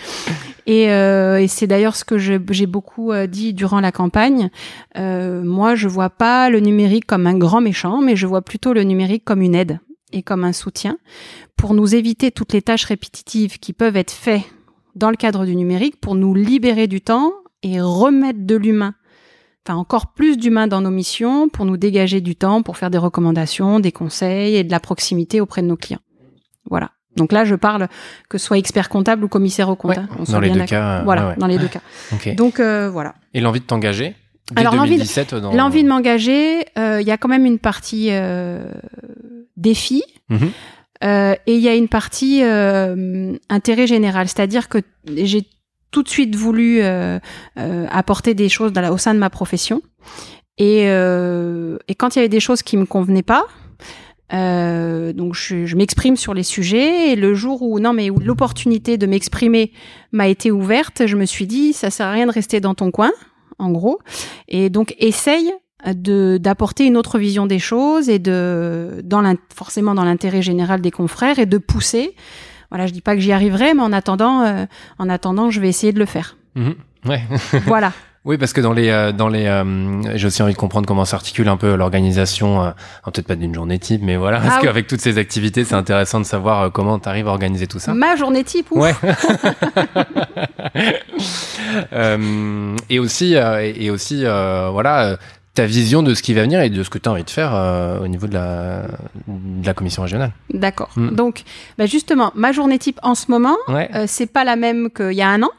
Et, 0.69 0.91
euh, 0.91 1.39
et 1.39 1.47
c'est 1.47 1.65
d'ailleurs 1.65 1.95
ce 1.95 2.03
que 2.03 2.17
j'ai 2.17 2.67
beaucoup 2.67 3.13
euh, 3.13 3.25
dit 3.25 3.53
durant 3.53 3.79
la 3.79 3.93
campagne. 3.93 4.49
Euh, 4.97 5.41
moi, 5.41 5.75
je 5.75 5.87
vois 5.87 6.09
pas 6.09 6.49
le 6.49 6.59
numérique 6.59 7.05
comme 7.05 7.25
un 7.25 7.37
grand 7.37 7.61
méchant, 7.61 8.01
mais 8.01 8.17
je 8.17 8.27
vois 8.27 8.41
plutôt 8.41 8.73
le 8.73 8.83
numérique 8.83 9.23
comme 9.23 9.41
une 9.41 9.55
aide 9.55 9.79
et 10.11 10.23
comme 10.23 10.43
un 10.43 10.51
soutien 10.51 10.97
pour 11.55 11.73
nous 11.73 11.95
éviter 11.95 12.31
toutes 12.31 12.51
les 12.51 12.61
tâches 12.61 12.83
répétitives 12.83 13.59
qui 13.59 13.71
peuvent 13.71 13.95
être 13.95 14.11
faites 14.11 14.41
dans 14.95 15.09
le 15.09 15.15
cadre 15.15 15.45
du 15.45 15.55
numérique, 15.55 16.01
pour 16.01 16.15
nous 16.15 16.33
libérer 16.33 16.87
du 16.87 16.99
temps 16.99 17.31
et 17.63 17.79
remettre 17.79 18.45
de 18.45 18.55
l'humain 18.57 18.93
enfin 19.67 19.77
encore 19.77 20.07
plus 20.07 20.37
d'humains 20.37 20.67
dans 20.67 20.81
nos 20.81 20.91
missions 20.91 21.49
pour 21.49 21.65
nous 21.65 21.77
dégager 21.77 22.21
du 22.21 22.35
temps 22.35 22.63
pour 22.63 22.77
faire 22.77 22.89
des 22.89 22.97
recommandations, 22.97 23.79
des 23.79 23.91
conseils 23.91 24.55
et 24.55 24.63
de 24.63 24.71
la 24.71 24.79
proximité 24.79 25.41
auprès 25.41 25.61
de 25.61 25.67
nos 25.67 25.75
clients. 25.75 25.99
Voilà. 26.69 26.91
Donc 27.17 27.31
là, 27.31 27.43
je 27.43 27.55
parle 27.55 27.87
que 28.29 28.37
ce 28.37 28.45
soit 28.45 28.57
expert 28.57 28.89
comptable 28.89 29.23
ou 29.25 29.27
commissaire 29.27 29.69
au 29.69 29.75
compte. 29.75 29.97
Hein, 29.97 30.07
dans, 30.29 30.39
les 30.39 30.51
deux 30.51 30.65
cas, 30.65 31.01
voilà, 31.03 31.35
dans 31.37 31.47
les 31.47 31.57
deux 31.57 31.67
cas. 31.67 31.81
Donc 32.35 32.59
euh, 32.59 32.89
voilà. 32.89 33.15
Et 33.33 33.41
l'envie 33.41 33.59
de 33.59 33.65
t'engager 33.65 34.15
Alors 34.55 34.75
l'envie 34.75 34.97
de, 34.97 35.57
l'envie 35.57 35.83
de 35.83 35.89
m'engager, 35.89 36.65
euh, 36.77 37.01
il 37.01 37.07
y 37.07 37.11
a 37.11 37.17
quand 37.17 37.27
même 37.27 37.45
une 37.45 37.59
partie 37.59 38.09
euh, 38.11 38.71
défi. 39.57 40.03
Mhm. 40.29 40.51
Euh, 41.03 41.35
et 41.45 41.55
il 41.55 41.61
y 41.61 41.67
a 41.67 41.75
une 41.75 41.87
partie 41.87 42.41
intérêt 43.49 43.87
général, 43.87 44.27
c'est-à-dire 44.27 44.69
que 44.69 44.79
j'ai 45.05 45.43
tout 45.91 46.03
de 46.03 46.09
suite 46.09 46.35
voulu 46.35 46.81
euh, 46.81 47.19
euh, 47.57 47.87
apporter 47.89 48.33
des 48.33 48.49
choses 48.49 48.73
dans 48.73 48.81
la, 48.81 48.91
au 48.91 48.97
sein 48.97 49.13
de 49.13 49.19
ma 49.19 49.29
profession. 49.29 49.81
Et, 50.57 50.83
euh, 50.87 51.77
quand 51.97 52.15
il 52.15 52.19
y 52.19 52.21
avait 52.21 52.29
des 52.29 52.39
choses 52.39 52.63
qui 52.63 52.77
me 52.77 52.85
convenaient 52.85 53.23
pas, 53.23 53.45
donc 54.29 55.35
je, 55.35 55.65
je 55.65 55.75
m'exprime 55.77 56.17
sur 56.17 56.33
les 56.33 56.43
sujets 56.43 57.11
et 57.11 57.15
le 57.15 57.33
jour 57.33 57.61
où 57.61 57.79
non 57.79 57.93
mais 57.93 58.09
où 58.09 58.19
l'opportunité 58.19 58.97
de 58.97 59.07
m'exprimer 59.07 59.71
m'a 60.11 60.27
été 60.27 60.51
ouverte, 60.51 61.07
je 61.07 61.15
me 61.15 61.25
suis 61.25 61.47
dit 61.47 61.71
ça 61.71 61.89
sert 61.89 62.07
à 62.07 62.11
rien 62.11 62.27
de 62.27 62.31
rester 62.31 62.59
dans 62.59 62.75
ton 62.75 62.91
coin, 62.91 63.11
en 63.57 63.71
gros, 63.71 63.99
et 64.49 64.69
donc 64.69 64.95
essaye 64.99 65.53
de 65.85 66.37
d'apporter 66.41 66.85
une 66.85 66.97
autre 66.97 67.19
vision 67.19 67.45
des 67.45 67.59
choses 67.59 68.09
et 68.09 68.19
de 68.19 69.01
dans 69.03 69.23
forcément 69.55 69.95
dans 69.95 70.03
l'intérêt 70.03 70.41
général 70.41 70.81
des 70.81 70.91
confrères 70.91 71.39
et 71.39 71.45
de 71.45 71.57
pousser 71.57 72.13
voilà, 72.69 72.87
je 72.87 72.93
dis 72.93 73.01
pas 73.01 73.15
que 73.15 73.21
j'y 73.21 73.31
arriverai, 73.31 73.73
mais 73.73 73.81
en 73.81 73.93
attendant, 73.93 74.41
euh, 74.41 74.65
en 74.99 75.09
attendant, 75.09 75.49
je 75.49 75.59
vais 75.61 75.69
essayer 75.69 75.93
de 75.93 75.99
le 75.99 76.05
faire. 76.05 76.37
Mhm. 76.55 76.75
ouais. 77.05 77.21
voilà. 77.65 77.93
Oui, 78.25 78.37
parce 78.37 78.51
que 78.51 78.59
dans 78.59 78.73
les, 78.73 78.89
euh, 78.89 79.13
dans 79.13 79.29
les, 79.29 79.45
euh, 79.45 80.01
j'ai 80.17 80.27
aussi 80.27 80.43
envie 80.43 80.51
de 80.51 80.57
comprendre 80.57 80.85
comment 80.85 81.05
s'articule 81.05 81.47
un 81.47 81.55
peu 81.55 81.75
l'organisation, 81.75 82.73
peut-être 83.05 83.25
pas 83.25 83.37
d'une 83.37 83.55
journée 83.55 83.79
type, 83.79 84.01
mais 84.03 84.17
voilà, 84.17 84.41
parce 84.41 84.55
ah 84.57 84.61
qu'avec 84.61 84.85
toutes 84.85 84.99
ces 84.99 85.17
activités, 85.17 85.63
c'est 85.63 85.75
intéressant 85.75 86.19
de 86.19 86.25
savoir 86.25 86.69
comment 86.73 86.99
tu 86.99 87.07
arrives 87.07 87.29
à 87.29 87.31
organiser 87.31 87.67
tout 87.67 87.79
ça. 87.79 87.93
Ma 87.93 88.17
journée 88.17 88.43
type, 88.43 88.67
ouf. 88.71 88.81
Ouais. 88.81 88.93
et 92.89 92.99
aussi, 92.99 93.35
et 93.35 93.89
aussi, 93.89 94.23
voilà 94.25 95.17
ta 95.57 95.65
vision 95.65 96.03
de 96.03 96.13
ce 96.13 96.21
qui 96.21 96.33
va 96.33 96.41
venir 96.43 96.61
et 96.61 96.69
de 96.69 96.83
ce 96.83 96.89
que 96.89 96.97
tu 96.99 97.09
as 97.09 97.11
envie 97.11 97.23
de 97.23 97.29
faire 97.29 97.51
euh, 97.53 97.99
au 97.99 98.07
niveau 98.07 98.27
de 98.27 98.33
la, 98.33 98.83
de 99.27 99.65
la 99.65 99.73
commission 99.73 100.03
régionale. 100.03 100.31
D'accord. 100.53 100.89
Mm. 100.95 101.15
Donc, 101.15 101.43
bah 101.77 101.85
justement, 101.87 102.31
ma 102.35 102.51
journée 102.51 102.77
type 102.79 102.99
en 103.03 103.15
ce 103.15 103.31
moment, 103.31 103.57
Ouais. 103.67 103.89
euh, 103.95 104.05
c'est 104.07 104.27
pas 104.31 104.43
la 104.43 104.55
même 104.55 104.89
qu'il 104.95 105.13
y 105.13 105.21
a 105.21 105.29
un 105.29 105.41
an. 105.43 105.49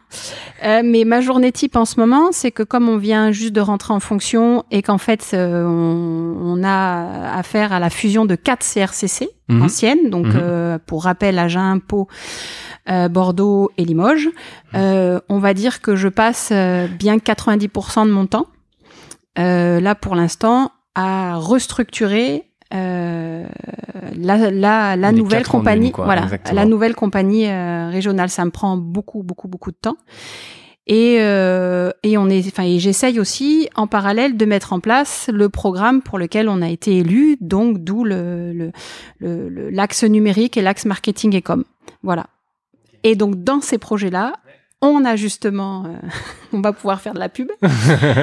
Euh, 0.65 0.83
mais 0.85 1.05
ma 1.05 1.21
journée 1.21 1.53
type 1.53 1.77
en 1.77 1.85
ce 1.85 1.99
moment, 2.01 2.29
c'est 2.33 2.51
que 2.53 2.63
comme 2.63 2.89
on 2.89 2.97
vient 2.97 3.31
juste 3.33 3.53
de 3.55 3.61
rentrer 3.61 3.93
en 3.93 4.01
fonction 4.01 4.65
et 4.71 4.83
qu'en 4.83 4.99
fait, 4.99 5.31
euh, 5.35 5.65
on, 5.67 6.59
on 6.61 6.65
a 6.65 7.37
affaire 7.37 7.73
à 7.73 7.79
la 7.81 7.91
fusion 7.91 8.25
de 8.25 8.35
quatre 8.37 8.65
CRCC 8.65 9.29
Mhm. 9.49 9.63
anciennes, 9.63 10.11
donc 10.11 10.27
Mhm. 10.27 10.33
euh, 10.37 10.79
pour 10.87 11.05
rappel, 11.05 11.39
Agen, 11.39 11.81
Pau, 11.81 12.07
euh, 12.91 13.09
Bordeaux 13.09 13.71
et 13.79 13.85
Limoges, 13.85 14.29
euh, 14.75 15.21
on 15.29 15.39
va 15.39 15.55
dire 15.55 15.81
que 15.81 15.97
je 15.97 16.09
passe 16.09 16.51
euh, 16.53 16.87
bien 16.87 17.17
90% 17.19 18.05
de 18.07 18.11
mon 18.11 18.27
temps, 18.27 18.47
euh, 19.39 19.81
là 19.81 19.95
pour 19.95 20.15
l'instant, 20.15 20.73
à 20.95 21.37
restructurer 21.37 22.45
euh, 22.75 23.47
la, 24.17 24.51
la, 24.51 24.97
la 24.97 25.13
Les 25.13 25.19
nouvelle 25.19 25.47
compagnie, 25.47 25.93
quoi, 25.93 26.05
voilà, 26.05 26.25
exactement. 26.25 26.57
la 26.57 26.65
nouvelle 26.67 26.95
compagnie 26.95 27.47
euh, 27.49 27.89
régionale. 27.91 28.29
Ça 28.29 28.45
me 28.45 28.51
prend 28.51 28.77
beaucoup, 28.77 29.23
beaucoup, 29.23 29.49
beaucoup 29.49 29.71
de 29.71 29.77
temps. 29.81 29.97
Et, 30.91 31.19
euh, 31.21 31.91
et 32.03 32.17
on 32.17 32.31
est, 32.31 32.47
enfin, 32.47 32.65
j'essaye 32.79 33.21
aussi 33.21 33.69
en 33.75 33.87
parallèle 33.87 34.39
de 34.39 34.45
mettre 34.47 34.73
en 34.73 34.81
place 34.81 35.29
le 35.31 35.51
programme 35.51 36.01
pour 36.01 36.19
lequel 36.19 36.49
on 36.49 36.63
a 36.63 36.69
été 36.69 36.97
élu, 36.97 37.37
donc 37.43 37.79
d'où 37.85 38.05
le- 38.05 38.71
l'axe 39.21 40.05
numérique 40.05 40.57
et 40.57 40.63
l'axe 40.63 40.87
marketing 40.87 41.37
et 41.37 41.43
com. 41.43 41.65
Voilà. 42.03 42.27
Et 43.05 43.17
donc 43.17 43.37
dans 43.45 43.61
ces 43.61 43.77
projets-là, 43.77 44.33
on 44.83 45.05
a 45.05 45.17
justement, 45.17 45.85
euh, 45.85 45.89
on 46.53 46.61
va 46.61 46.73
pouvoir 46.73 47.01
faire 47.01 47.15
de 47.15 47.19
la 47.19 47.29
pub. 47.29 47.51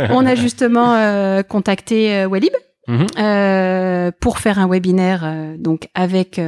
on 0.10 0.26
a 0.26 0.36
justement 0.36 0.96
euh, 0.96 1.44
contacté 1.44 2.14
euh, 2.16 2.28
Wellib 2.28 2.54
Mhm. 2.88 4.12
pour 4.20 4.38
faire 4.38 4.60
un 4.60 4.68
webinaire 4.68 5.56
donc 5.58 5.90
avec 5.96 6.40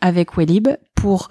avec 0.00 0.36
Wellib 0.36 0.66
pour 0.96 1.28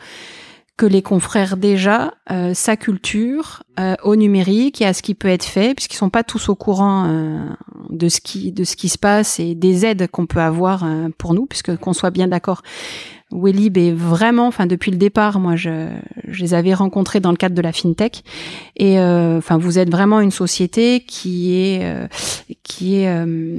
que 0.78 0.86
les 0.86 1.02
confrères 1.02 1.58
déjà 1.58 2.14
euh, 2.32 2.54
s'acculturent 2.54 3.64
euh, 3.80 3.96
au 4.04 4.16
numérique 4.16 4.82
et 4.82 4.86
à 4.86 4.94
ce 4.94 5.02
qui 5.02 5.16
peut 5.16 5.28
être 5.28 5.44
fait 5.44 5.74
puisqu'ils 5.74 5.98
sont 5.98 6.12
pas 6.12 6.24
tous 6.24 6.50
au 6.50 6.56
courant 6.56 7.08
euh, 7.08 7.40
de 7.90 8.08
ce 8.10 8.22
qui 8.22 8.52
de 8.52 8.64
ce 8.64 8.76
qui 8.76 8.88
se 8.88 9.00
passe 9.00 9.40
et 9.40 9.56
des 9.56 9.86
aides 9.86 10.08
qu'on 10.08 10.28
peut 10.28 10.40
avoir 10.40 10.86
pour 11.18 11.34
nous 11.34 11.48
puisque 11.48 11.76
qu'on 11.78 11.94
soit 11.94 12.12
bien 12.12 12.28
d'accord 12.28 12.62
Wellib 13.32 13.78
est 13.78 13.92
vraiment, 13.92 14.48
enfin 14.48 14.66
depuis 14.68 14.90
le 14.92 14.98
départ, 14.98 15.40
moi 15.40 15.56
je, 15.58 15.90
je 16.28 16.42
les 16.42 16.54
avais 16.54 16.74
rencontrés 16.74 17.20
dans 17.20 17.32
le 17.32 17.38
cadre 17.38 17.56
de 17.56 17.62
la 17.62 17.74
fintech, 17.74 18.24
et 18.78 19.00
euh, 19.00 19.38
enfin 19.38 19.58
vous 19.58 19.80
êtes 19.80 19.90
vraiment 19.90 20.22
une 20.22 20.32
société 20.32 21.02
qui 21.02 21.54
est 21.56 21.80
euh, 21.84 22.08
qui 22.64 22.96
est 23.02 23.10
euh, 23.10 23.58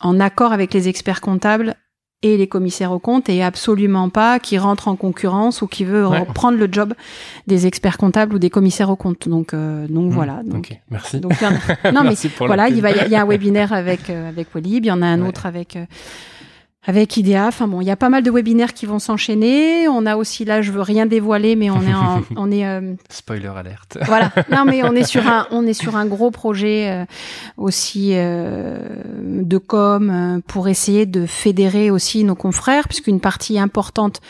en 0.00 0.20
accord 0.20 0.52
avec 0.52 0.74
les 0.74 0.88
experts 0.88 1.20
comptables 1.22 1.74
et 2.22 2.36
les 2.38 2.46
commissaires 2.46 2.92
aux 2.92 2.98
comptes 2.98 3.28
et 3.28 3.42
absolument 3.42 4.08
pas 4.08 4.38
qui 4.38 4.56
rentre 4.58 4.88
en 4.88 4.96
concurrence 4.96 5.60
ou 5.62 5.66
qui 5.66 5.84
veut 5.84 6.06
Ouais. 6.06 6.20
reprendre 6.20 6.58
le 6.58 6.66
job 6.70 6.94
des 7.46 7.66
experts 7.66 7.98
comptables 7.98 8.34
ou 8.34 8.38
des 8.38 8.50
commissaires 8.50 8.90
aux 8.90 8.96
comptes. 8.96 9.28
Donc 9.28 9.52
donc 9.54 10.06
Mhm. 10.06 10.10
voilà. 10.10 10.42
Donc, 10.44 10.78
merci. 10.90 11.20
donc 11.20 11.32
a- 11.42 11.50
non 11.92 12.02
mais 12.02 12.10
Merci 12.10 12.30
voilà, 12.38 12.68
il 12.68 12.80
va 12.80 12.90
y 12.90 13.14
a- 13.14 13.22
un 13.22 13.26
webinaire 13.26 13.72
avec 13.72 14.10
euh, 14.10 14.28
avec 14.28 14.48
il 14.62 14.84
y 14.86 14.90
en 14.90 15.02
a 15.02 15.06
un 15.06 15.20
Ouais. 15.22 15.28
autre 15.28 15.46
avec 15.46 15.78
avec 16.86 17.16
IDEA. 17.16 17.46
Enfin 17.48 17.66
bon, 17.66 17.80
il 17.80 17.86
y 17.86 17.90
a 17.90 17.96
pas 17.96 18.08
mal 18.08 18.22
de 18.22 18.30
webinaires 18.30 18.72
qui 18.72 18.86
vont 18.86 18.98
s'enchaîner. 18.98 19.88
On 19.88 20.06
a 20.06 20.16
aussi 20.16 20.44
là, 20.44 20.62
je 20.62 20.70
veux 20.70 20.80
rien 20.80 21.06
dévoiler, 21.06 21.56
mais 21.56 21.68
on 21.70 21.82
est 21.82 21.94
en, 21.94 22.22
on 22.36 22.50
est 22.50 22.66
euh, 22.66 22.94
Spoiler 23.10 23.50
alerte. 23.54 23.98
voilà. 24.06 24.32
Non, 24.50 24.64
mais 24.64 24.82
on 24.84 24.92
est 24.92 25.04
sur 25.04 25.26
un, 25.26 25.46
on 25.50 25.66
est 25.66 25.74
sur 25.74 25.96
un 25.96 26.06
gros 26.06 26.30
projet 26.30 26.90
euh, 26.90 27.04
aussi 27.56 28.12
euh, 28.14 28.78
de 29.22 29.58
com 29.58 30.40
pour 30.46 30.68
essayer 30.68 31.06
de 31.06 31.26
fédérer 31.26 31.90
aussi 31.90 32.24
nos 32.24 32.36
confrères, 32.36 32.88
puisqu'une 32.88 33.20
partie 33.20 33.58
importante 33.58 34.20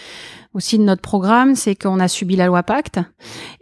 aussi 0.56 0.78
de 0.78 0.82
notre 0.82 1.02
programme, 1.02 1.54
c'est 1.54 1.74
qu'on 1.74 2.00
a 2.00 2.08
subi 2.08 2.34
la 2.34 2.46
loi 2.46 2.62
Pacte 2.62 2.98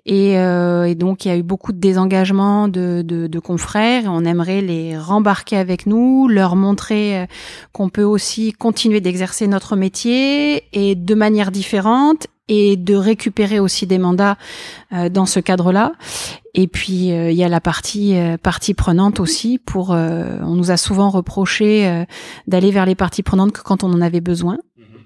et, 0.07 0.39
euh, 0.39 0.85
et 0.85 0.95
donc 0.95 1.25
il 1.25 1.29
y 1.29 1.31
a 1.33 1.37
eu 1.37 1.43
beaucoup 1.43 1.73
de 1.73 1.79
désengagement 1.79 2.69
de, 2.69 3.03
de, 3.05 3.27
de 3.27 3.39
confrères 3.41 4.05
on 4.07 4.25
aimerait 4.25 4.61
les 4.61 4.97
rembarquer 4.97 5.57
avec 5.57 5.87
nous, 5.87 6.29
leur 6.29 6.55
montrer 6.55 7.19
euh, 7.19 7.27
qu'on 7.73 7.89
peut 7.89 8.05
aussi 8.05 8.53
continuer 8.53 9.01
d'exercer 9.01 9.49
notre 9.49 9.75
métier 9.75 10.65
et 10.73 10.95
de 10.95 11.15
manière 11.15 11.51
différente 11.51 12.29
et 12.49 12.77
de 12.77 12.95
récupérer 12.95 13.59
aussi 13.59 13.87
des 13.87 13.99
mandats 13.99 14.37
euh, 14.93 15.09
dans 15.09 15.27
ce 15.27 15.41
cadre-là. 15.41 15.93
Et 16.55 16.69
puis 16.69 17.13
euh, 17.13 17.31
il 17.31 17.37
y 17.37 17.45
a 17.45 17.49
la 17.49 17.61
partie 17.61 18.17
euh, 18.17 18.37
partie 18.37 18.75
prenante 18.75 19.19
aussi 19.19 19.59
pour 19.59 19.93
euh, 19.93 20.39
on 20.43 20.55
nous 20.55 20.71
a 20.71 20.77
souvent 20.77 21.11
reproché 21.11 21.89
euh, 21.89 22.05
d'aller 22.47 22.71
vers 22.71 22.87
les 22.87 22.95
parties 22.95 23.23
prenantes 23.23 23.53
que 23.53 23.63
quand 23.63 23.83
on 23.83 23.93
en 23.93 24.01
avait 24.01 24.21
besoin. 24.21 24.59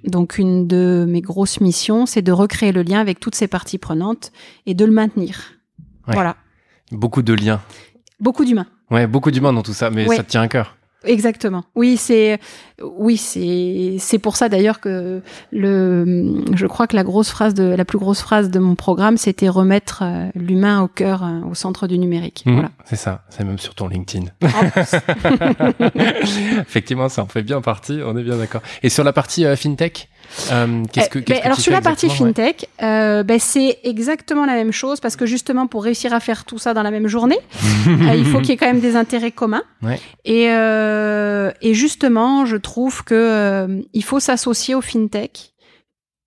Donc 0.04 0.38
une 0.38 0.66
de 0.66 1.04
mes 1.08 1.20
grosses 1.20 1.60
missions, 1.60 2.06
c'est 2.06 2.22
de 2.22 2.32
recréer 2.32 2.72
le 2.72 2.82
lien 2.82 3.00
avec 3.00 3.20
toutes 3.20 3.34
ces 3.34 3.48
parties 3.48 3.78
prenantes 3.78 4.32
et 4.66 4.74
de 4.74 4.84
le 4.84 4.92
maintenir. 4.92 5.52
Ouais. 6.06 6.14
Voilà. 6.14 6.36
Beaucoup 6.92 7.22
de 7.22 7.34
liens. 7.34 7.60
Beaucoup 8.20 8.44
d'humains. 8.44 8.66
Ouais, 8.90 9.06
beaucoup 9.06 9.30
d'humains 9.30 9.52
dans 9.52 9.62
tout 9.62 9.74
ça, 9.74 9.90
mais 9.90 10.08
Ouais. 10.08 10.16
ça 10.16 10.22
te 10.22 10.30
tient 10.30 10.40
à 10.42 10.48
cœur. 10.48 10.77
Exactement. 11.08 11.64
Oui, 11.74 11.96
c'est 11.96 12.38
oui, 12.82 13.16
c'est 13.16 13.96
c'est 13.98 14.18
pour 14.18 14.36
ça 14.36 14.48
d'ailleurs 14.48 14.80
que 14.80 15.22
le 15.50 16.44
je 16.54 16.66
crois 16.66 16.86
que 16.86 16.94
la 16.94 17.02
grosse 17.02 17.30
phrase 17.30 17.54
de 17.54 17.64
la 17.64 17.84
plus 17.84 17.98
grosse 17.98 18.20
phrase 18.20 18.50
de 18.50 18.58
mon 18.58 18.74
programme, 18.74 19.16
c'était 19.16 19.48
remettre 19.48 20.02
euh, 20.02 20.28
l'humain 20.34 20.82
au 20.82 20.88
cœur 20.88 21.24
euh, 21.24 21.40
au 21.50 21.54
centre 21.54 21.86
du 21.86 21.98
numérique. 21.98 22.42
Mhm, 22.46 22.54
Voilà. 22.54 22.70
C'est 22.84 22.96
ça, 22.96 23.22
c'est 23.30 23.44
même 23.44 23.58
sur 23.58 23.74
ton 23.74 23.88
LinkedIn. 23.88 24.26
Effectivement, 26.60 27.08
ça 27.08 27.22
en 27.22 27.26
fait 27.26 27.42
bien 27.42 27.60
partie, 27.60 28.00
on 28.04 28.16
est 28.16 28.22
bien 28.22 28.36
d'accord. 28.36 28.62
Et 28.82 28.88
sur 28.90 29.04
la 29.04 29.12
partie 29.12 29.44
euh, 29.44 29.56
fintech, 29.56 30.08
euh, 30.50 30.84
qu'est-ce 30.92 31.08
que, 31.08 31.18
Eh, 31.18 31.22
qu'est-ce 31.22 31.38
ben, 31.38 31.40
que 31.40 31.46
alors 31.46 31.60
sur 31.60 31.72
la 31.72 31.80
partie 31.80 32.06
exactement, 32.06 32.28
ouais 32.30 32.34
fintech, 32.34 32.68
euh, 32.82 33.22
ben, 33.22 33.38
c'est 33.38 33.78
exactement 33.84 34.46
la 34.46 34.54
même 34.54 34.72
chose 34.72 35.00
parce 35.00 35.16
que 35.16 35.26
justement 35.26 35.66
pour 35.66 35.84
réussir 35.84 36.12
à 36.12 36.20
faire 36.20 36.44
tout 36.44 36.58
ça 36.58 36.74
dans 36.74 36.82
la 36.82 36.90
même 36.90 37.08
journée, 37.08 37.38
euh, 37.88 38.14
il 38.14 38.24
faut 38.26 38.38
qu'il 38.38 38.50
y 38.50 38.52
ait 38.52 38.56
quand 38.56 38.66
même 38.66 38.80
des 38.80 38.96
intérêts 38.96 39.32
communs. 39.32 39.64
Ouais. 39.82 40.00
Et, 40.24 40.50
euh, 40.50 41.50
et 41.60 41.74
justement, 41.74 42.46
je 42.46 42.56
trouve 42.56 43.04
que 43.04 43.82
il 43.92 44.04
faut 44.04 44.20
s'associer 44.20 44.74
aux 44.74 44.80
fintech 44.80 45.52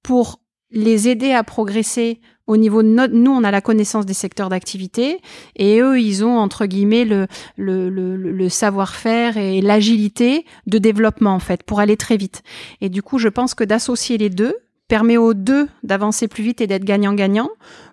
pour 0.03 0.39
les 0.71 1.09
aider 1.09 1.31
à 1.33 1.43
progresser 1.43 2.19
au 2.47 2.57
niveau. 2.57 2.83
Nous, 2.83 3.31
on 3.31 3.43
a 3.43 3.51
la 3.51 3.61
connaissance 3.61 4.05
des 4.05 4.13
secteurs 4.13 4.49
d'activité 4.49 5.19
et 5.55 5.79
eux, 5.79 5.99
ils 5.99 6.23
ont, 6.25 6.37
entre 6.37 6.65
guillemets, 6.65 7.05
le, 7.05 7.27
le, 7.57 8.49
savoir-faire 8.49 9.37
et 9.37 9.61
l'agilité 9.61 10.45
de 10.67 10.77
développement, 10.77 11.33
en 11.33 11.39
fait, 11.39 11.63
pour 11.63 11.79
aller 11.79 11.97
très 11.97 12.17
vite. 12.17 12.43
Et 12.81 12.89
du 12.89 13.01
coup, 13.01 13.17
je 13.17 13.29
pense 13.29 13.53
que 13.53 13.63
d'associer 13.63 14.17
les 14.17 14.29
deux 14.29 14.55
permet 14.87 15.17
aux 15.17 15.33
deux 15.33 15.69
d'avancer 15.83 16.27
plus 16.27 16.43
vite 16.43 16.61
et 16.61 16.67
d'être 16.67 16.83
gagnant-gagnant 16.83 17.49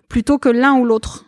plutôt 0.09 0.37
que 0.37 0.49
l'un 0.49 0.73
ou 0.73 0.85
l'autre 0.85 1.25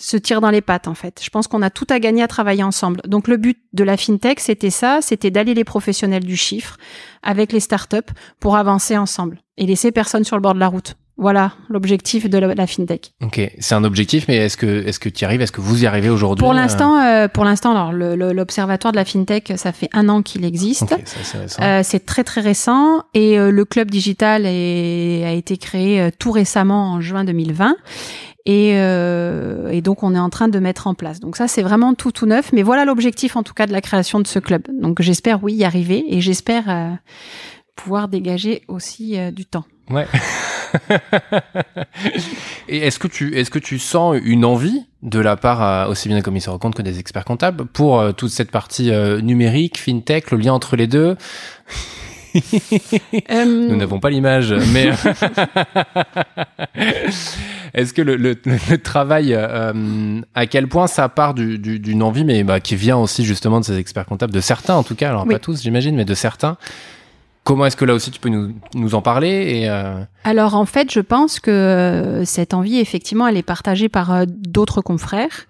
se 0.00 0.16
tire 0.16 0.40
dans 0.40 0.50
les 0.50 0.62
pattes 0.62 0.88
en 0.88 0.94
fait. 0.94 1.20
Je 1.22 1.30
pense 1.30 1.46
qu'on 1.46 1.62
a 1.62 1.70
tout 1.70 1.86
à 1.90 2.00
gagner 2.00 2.22
à 2.22 2.28
travailler 2.28 2.62
ensemble. 2.62 3.00
Donc 3.06 3.28
le 3.28 3.36
but 3.36 3.58
de 3.72 3.84
la 3.84 3.96
fintech, 3.96 4.40
c'était 4.40 4.70
ça, 4.70 5.00
c'était 5.02 5.30
d'allier 5.30 5.54
les 5.54 5.64
professionnels 5.64 6.24
du 6.24 6.36
chiffre 6.36 6.76
avec 7.22 7.52
les 7.52 7.60
startups 7.60 8.12
pour 8.40 8.56
avancer 8.56 8.96
ensemble 8.96 9.40
et 9.56 9.66
laisser 9.66 9.92
personne 9.92 10.24
sur 10.24 10.36
le 10.36 10.42
bord 10.42 10.54
de 10.54 10.58
la 10.58 10.68
route. 10.68 10.96
Voilà 11.20 11.52
l'objectif 11.68 12.28
de 12.30 12.38
la, 12.38 12.54
la 12.54 12.66
fintech. 12.66 13.12
Ok, 13.22 13.40
c'est 13.58 13.74
un 13.74 13.84
objectif, 13.84 14.26
mais 14.26 14.36
est-ce 14.38 14.56
que, 14.56 14.86
est-ce 14.86 14.98
que 14.98 15.10
tu 15.10 15.20
y 15.22 15.24
arrives 15.26 15.42
Est-ce 15.42 15.52
que 15.52 15.60
vous 15.60 15.84
y 15.84 15.86
arrivez 15.86 16.08
aujourd'hui 16.08 16.42
Pour 16.42 16.52
euh, 16.52 16.54
l'instant, 16.56 16.98
euh, 16.98 17.28
pour 17.28 17.44
l'instant, 17.44 17.72
alors 17.72 17.92
l'observatoire 17.92 18.92
de 18.92 18.96
la 18.96 19.04
fintech, 19.04 19.52
ça 19.56 19.72
fait 19.72 19.90
un 19.92 20.08
an 20.08 20.22
qu'il 20.22 20.44
existe. 20.46 20.82
Ok, 20.92 21.02
ça, 21.04 21.82
c'est. 21.82 21.96
Euh, 21.98 22.00
très 22.06 22.24
très 22.24 22.40
récent 22.40 23.02
et 23.12 23.38
euh, 23.38 23.50
le 23.50 23.64
club 23.66 23.90
digital 23.90 24.46
est- 24.46 25.24
a 25.26 25.32
été 25.32 25.58
créé 25.58 26.00
euh, 26.00 26.10
tout 26.18 26.30
récemment 26.32 26.92
en 26.92 27.00
juin 27.02 27.24
2020 27.24 27.76
et, 28.46 28.72
euh, 28.76 29.68
et 29.68 29.82
donc 29.82 30.02
on 30.02 30.14
est 30.14 30.18
en 30.18 30.30
train 30.30 30.48
de 30.48 30.58
mettre 30.58 30.86
en 30.86 30.94
place. 30.94 31.20
Donc 31.20 31.36
ça 31.36 31.46
c'est 31.48 31.62
vraiment 31.62 31.92
tout 31.92 32.12
tout 32.12 32.24
neuf, 32.26 32.50
mais 32.54 32.62
voilà 32.62 32.86
l'objectif 32.86 33.36
en 33.36 33.42
tout 33.42 33.52
cas 33.52 33.66
de 33.66 33.72
la 33.72 33.82
création 33.82 34.20
de 34.20 34.26
ce 34.26 34.38
club. 34.38 34.62
Donc 34.80 35.02
j'espère 35.02 35.44
oui 35.44 35.52
y 35.52 35.64
arriver 35.64 36.02
et 36.08 36.22
j'espère 36.22 36.64
euh, 36.68 36.90
pouvoir 37.76 38.08
dégager 38.08 38.62
aussi 38.68 39.18
euh, 39.18 39.30
du 39.30 39.44
temps. 39.44 39.64
Ouais. 39.90 40.06
Et 42.68 42.78
est-ce 42.78 42.98
que 42.98 43.08
tu 43.08 43.36
est-ce 43.36 43.50
que 43.50 43.58
tu 43.58 43.78
sens 43.78 44.16
une 44.22 44.44
envie 44.44 44.84
de 45.02 45.18
la 45.18 45.36
part 45.36 45.88
aussi 45.88 46.08
bien 46.08 46.16
des 46.16 46.22
commissaires 46.22 46.52
aux 46.54 46.58
comptes 46.58 46.74
que 46.74 46.82
des 46.82 46.98
experts 46.98 47.24
comptables 47.24 47.64
pour 47.66 48.00
euh, 48.00 48.12
toute 48.12 48.30
cette 48.30 48.50
partie 48.50 48.90
euh, 48.90 49.20
numérique, 49.20 49.78
fintech, 49.78 50.30
le 50.30 50.38
lien 50.38 50.52
entre 50.52 50.76
les 50.76 50.86
deux? 50.86 51.16
Euh, 53.30 53.44
Nous 53.44 53.74
n'avons 53.76 53.98
pas 53.98 54.08
l'image, 54.10 54.54
mais 54.72 54.90
est-ce 57.74 57.92
que 57.92 58.02
le, 58.02 58.16
le, 58.16 58.36
le 58.44 58.78
travail, 58.78 59.34
euh, 59.34 60.20
à 60.34 60.46
quel 60.46 60.68
point 60.68 60.86
ça 60.86 61.08
part 61.08 61.34
du- 61.34 61.58
du- 61.58 61.80
d'une 61.80 62.02
envie, 62.04 62.24
mais 62.24 62.44
bah, 62.44 62.60
qui 62.60 62.76
vient 62.76 62.98
aussi 62.98 63.24
justement 63.24 63.58
de 63.60 63.64
ces 63.64 63.78
experts 63.78 64.06
comptables, 64.06 64.32
de 64.32 64.40
certains 64.40 64.74
en 64.76 64.82
tout 64.84 64.94
cas, 64.94 65.08
alors 65.08 65.24
Oui. 65.26 65.32
pas 65.34 65.38
tous 65.40 65.62
j'imagine, 65.62 65.96
mais 65.96 66.04
de 66.04 66.14
certains, 66.14 66.56
comment 67.44 67.66
est-ce 67.66 67.76
que 67.76 67.84
là 67.84 67.94
aussi 67.94 68.10
tu 68.10 68.20
peux 68.20 68.28
nous, 68.28 68.54
nous 68.74 68.94
en 68.94 69.02
parler 69.02 69.62
et 69.62 69.68
Alors 70.24 70.54
en 70.54 70.66
fait, 70.66 70.92
je 70.92 71.00
pense 71.00 71.40
que 71.40 72.22
cette 72.24 72.54
envie, 72.54 72.78
effectivement, 72.78 73.26
elle 73.26 73.36
est 73.36 73.42
partagée 73.42 73.88
par 73.88 74.26
d'autres 74.26 74.82
confrères. 74.82 75.46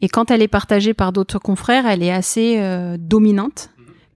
Et 0.00 0.08
quand 0.08 0.30
elle 0.30 0.42
est 0.42 0.48
partagée 0.48 0.94
par 0.94 1.12
d'autres 1.12 1.38
confrères, 1.38 1.86
elle 1.86 2.02
est 2.02 2.12
assez 2.12 2.62
dominante 2.98 3.70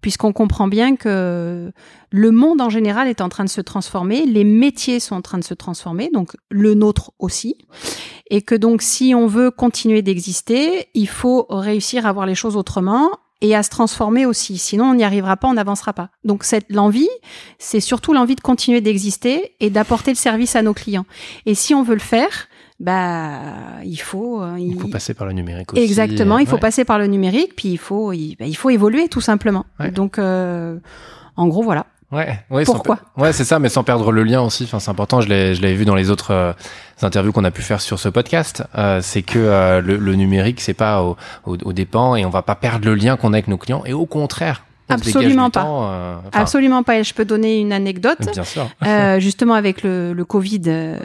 puisqu'on 0.04 0.34
comprend 0.34 0.68
bien 0.68 0.96
que 0.96 1.72
le 2.10 2.30
monde 2.30 2.60
en 2.60 2.68
général 2.68 3.08
est 3.08 3.22
en 3.22 3.30
train 3.30 3.42
de 3.42 3.48
se 3.48 3.62
transformer, 3.62 4.26
les 4.26 4.44
métiers 4.44 5.00
sont 5.00 5.16
en 5.16 5.22
train 5.22 5.38
de 5.38 5.44
se 5.44 5.54
transformer, 5.54 6.10
donc 6.12 6.36
le 6.50 6.74
nôtre 6.74 7.12
aussi, 7.18 7.56
et 8.28 8.42
que 8.42 8.54
donc 8.54 8.82
si 8.82 9.14
on 9.14 9.26
veut 9.26 9.50
continuer 9.50 10.02
d'exister, 10.02 10.88
il 10.92 11.08
faut 11.08 11.46
réussir 11.48 12.04
à 12.04 12.12
voir 12.12 12.26
les 12.26 12.34
choses 12.34 12.54
autrement 12.54 13.12
et 13.44 13.54
à 13.54 13.62
se 13.62 13.68
transformer 13.68 14.24
aussi. 14.24 14.56
Sinon, 14.56 14.86
on 14.86 14.94
n'y 14.94 15.04
arrivera 15.04 15.36
pas, 15.36 15.48
on 15.48 15.52
n'avancera 15.52 15.92
pas. 15.92 16.08
Donc, 16.24 16.44
cette 16.44 16.64
l'envie, 16.70 17.10
c'est 17.58 17.80
surtout 17.80 18.14
l'envie 18.14 18.36
de 18.36 18.40
continuer 18.40 18.80
d'exister 18.80 19.54
et 19.60 19.68
d'apporter 19.68 20.10
le 20.12 20.16
service 20.16 20.56
à 20.56 20.62
nos 20.62 20.72
clients. 20.72 21.04
Et 21.44 21.54
si 21.54 21.74
on 21.74 21.82
veut 21.82 21.92
le 21.92 22.00
faire, 22.00 22.48
bah 22.80 23.42
il 23.84 23.98
faut 23.98 24.42
euh, 24.42 24.56
il, 24.58 24.80
faut 24.80 24.88
passer 24.88 25.12
par 25.12 25.26
le 25.26 25.34
numérique 25.34 25.74
aussi. 25.74 25.82
Exactement, 25.82 26.38
il 26.38 26.46
faut 26.46 26.58
passer 26.58 26.84
par 26.84 26.98
le 26.98 27.06
numérique, 27.06 27.54
puis 27.54 27.68
il 27.68 27.78
faut 27.78 28.12
il, 28.12 28.34
bah, 28.36 28.46
il 28.46 28.56
faut 28.56 28.70
évoluer 28.70 29.08
tout 29.08 29.20
simplement. 29.20 29.66
Donc 29.92 30.18
euh, 30.18 30.78
en 31.36 31.46
gros 31.46 31.62
voilà. 31.62 31.86
Ouais, 32.12 32.38
ouais 32.50 32.64
Pourquoi 32.64 32.98
Ouais, 33.16 33.32
c'est 33.32 33.44
ça, 33.44 33.58
mais 33.58 33.68
sans 33.68 33.82
perdre 33.82 34.12
le 34.12 34.22
lien 34.22 34.40
aussi. 34.42 34.64
Enfin, 34.64 34.78
c'est 34.78 34.90
important. 34.90 35.20
Je 35.20 35.28
l'ai, 35.28 35.54
je 35.54 35.62
l'avais 35.62 35.74
vu 35.74 35.84
dans 35.84 35.94
les 35.94 36.10
autres 36.10 36.32
euh, 36.32 36.52
interviews 37.02 37.32
qu'on 37.32 37.44
a 37.44 37.50
pu 37.50 37.62
faire 37.62 37.80
sur 37.80 37.98
ce 37.98 38.08
podcast. 38.08 38.62
Euh, 38.76 39.00
c'est 39.02 39.22
que 39.22 39.38
euh, 39.38 39.80
le, 39.80 39.96
le, 39.96 40.14
numérique, 40.14 40.60
c'est 40.60 40.74
pas 40.74 41.02
au, 41.02 41.16
au, 41.44 41.56
au, 41.64 41.72
dépens 41.72 42.14
et 42.14 42.24
on 42.24 42.30
va 42.30 42.42
pas 42.42 42.54
perdre 42.54 42.86
le 42.86 42.94
lien 42.94 43.16
qu'on 43.16 43.32
a 43.32 43.36
avec 43.36 43.48
nos 43.48 43.58
clients. 43.58 43.82
Et 43.84 43.92
au 43.92 44.06
contraire, 44.06 44.64
Absolument 44.88 45.50
pas. 45.50 45.66
Euh, 45.66 46.16
Absolument 46.32 46.82
pas. 46.82 46.98
Et 46.98 47.04
je 47.04 47.14
peux 47.14 47.24
donner 47.24 47.58
une 47.58 47.72
anecdote. 47.72 48.18
Bien 48.32 48.44
sûr. 48.44 48.68
euh, 48.84 49.18
justement 49.20 49.54
avec 49.54 49.82
le, 49.82 50.12
le 50.12 50.24
Covid 50.24 50.62
euh, 50.66 50.98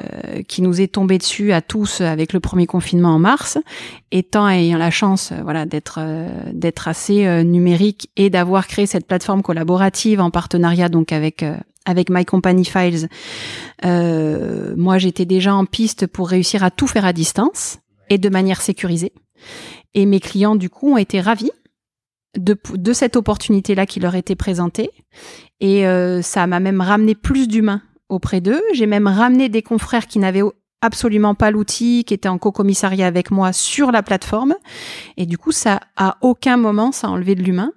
qui 0.48 0.62
nous 0.62 0.82
est 0.82 0.88
tombé 0.88 1.18
dessus 1.18 1.54
à 1.54 1.62
tous 1.62 2.02
avec 2.02 2.34
le 2.34 2.40
premier 2.40 2.66
confinement 2.66 3.16
en 3.16 3.20
mars, 3.20 3.58
étant 4.12 4.50
ayant 4.50 4.78
la 4.78 4.92
chance, 4.92 5.32
euh, 5.32 5.42
voilà, 5.44 5.66
d'être 5.66 6.00
d'être 6.54 6.88
assez 6.88 7.44
numérique 7.44 8.10
et 8.16 8.30
d'avoir 8.30 8.68
créé 8.68 8.86
cette 8.86 9.08
plateforme 9.08 9.42
collaborative 9.42 10.20
en 10.20 10.30
partenariat 10.32 10.90
donc 10.90 11.12
avec 11.12 11.46
avec 11.86 12.10
My 12.10 12.26
Company 12.26 12.66
Files. 12.66 13.08
moi, 13.84 14.98
j'étais 14.98 15.26
déjà 15.26 15.56
en 15.56 15.66
piste 15.66 16.08
pour 16.08 16.30
réussir 16.30 16.64
à 16.64 16.72
tout 16.72 16.88
faire 16.88 17.06
à 17.06 17.14
distance 17.14 17.80
et 18.10 18.18
de 18.18 18.30
manière 18.30 18.62
sécurisée. 18.62 19.14
Et 19.94 20.06
mes 20.06 20.20
clients, 20.20 20.56
du 20.56 20.70
coup, 20.70 20.94
ont 20.94 20.98
été 20.98 21.22
ravis 21.22 21.52
de, 22.38 22.94
cette 22.94 23.16
opportunité-là 23.16 23.86
qui 23.86 24.00
leur 24.00 24.16
était 24.16 24.36
présentée. 24.36 24.92
Et 25.60 25.88
euh, 25.88 26.22
ça 26.22 26.48
m'a 26.48 26.60
même 26.60 26.82
ramené 26.82 27.16
plus 27.16 27.48
d'humains 27.48 27.82
auprès 28.08 28.42
d'eux. 28.42 28.62
J'ai 28.74 28.86
même 28.86 29.08
ramené 29.08 29.50
des 29.50 29.62
confrères 29.62 30.08
qui 30.08 30.20
n'avaient 30.20 30.44
absolument 30.82 31.36
pas 31.36 31.52
l'outil, 31.52 32.04
qui 32.06 32.14
étaient 32.14 32.30
en 32.30 32.38
co-commissariat 32.38 33.08
avec 33.08 33.32
moi 33.32 33.54
sur 33.54 33.92
la 33.92 34.04
plateforme. 34.04 34.56
Et 35.18 35.26
du 35.26 35.38
coup, 35.38 35.52
ça, 35.52 35.80
à 35.98 36.18
aucun 36.22 36.58
moment, 36.58 36.92
ça 36.92 37.08
a 37.08 37.10
enlevé 37.10 37.36
de 37.36 37.44
l'humain. 37.44 37.74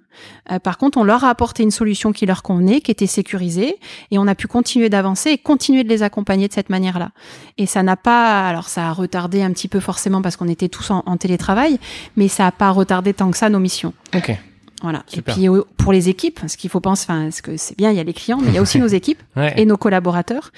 Euh, 0.51 0.59
par 0.59 0.77
contre, 0.77 0.97
on 0.97 1.03
leur 1.03 1.23
a 1.23 1.29
apporté 1.29 1.63
une 1.63 1.71
solution 1.71 2.11
qui 2.11 2.25
leur 2.25 2.43
convenait, 2.43 2.81
qui 2.81 2.91
était 2.91 3.07
sécurisée, 3.07 3.77
et 4.11 4.17
on 4.17 4.27
a 4.27 4.35
pu 4.35 4.47
continuer 4.47 4.89
d'avancer 4.89 5.31
et 5.31 5.37
continuer 5.37 5.83
de 5.83 5.89
les 5.89 6.03
accompagner 6.03 6.47
de 6.47 6.53
cette 6.53 6.69
manière-là. 6.69 7.11
Et 7.57 7.65
ça 7.65 7.83
n'a 7.83 7.97
pas, 7.97 8.47
alors 8.47 8.69
ça 8.69 8.87
a 8.87 8.93
retardé 8.93 9.41
un 9.41 9.51
petit 9.51 9.67
peu 9.67 9.79
forcément 9.79 10.21
parce 10.21 10.35
qu'on 10.37 10.47
était 10.47 10.69
tous 10.69 10.91
en, 10.91 11.17
télétravail, 11.17 11.79
mais 12.15 12.27
ça 12.27 12.43
n'a 12.43 12.51
pas 12.51 12.71
retardé 12.71 13.13
tant 13.13 13.31
que 13.31 13.37
ça 13.37 13.49
nos 13.49 13.59
missions. 13.59 13.93
Ok. 14.15 14.37
Voilà. 14.81 15.03
Et 15.13 15.21
puis 15.21 15.47
pour 15.77 15.93
les 15.93 16.09
équipes, 16.09 16.41
ce 16.47 16.57
qu'il 16.57 16.69
faut 16.69 16.81
penser, 16.81 17.05
enfin, 17.07 17.31
ce 17.31 17.41
que 17.41 17.55
c'est 17.55 17.77
bien, 17.77 17.91
il 17.91 17.95
y 17.95 18.01
a 18.01 18.03
les 18.03 18.13
clients, 18.13 18.39
mais 18.41 18.49
il 18.49 18.53
y 18.53 18.57
a 18.57 18.61
aussi 18.61 18.79
nos 18.81 18.87
équipes 18.87 19.23
et 19.55 19.65
nos 19.65 19.77
collaborateurs. 19.77 20.51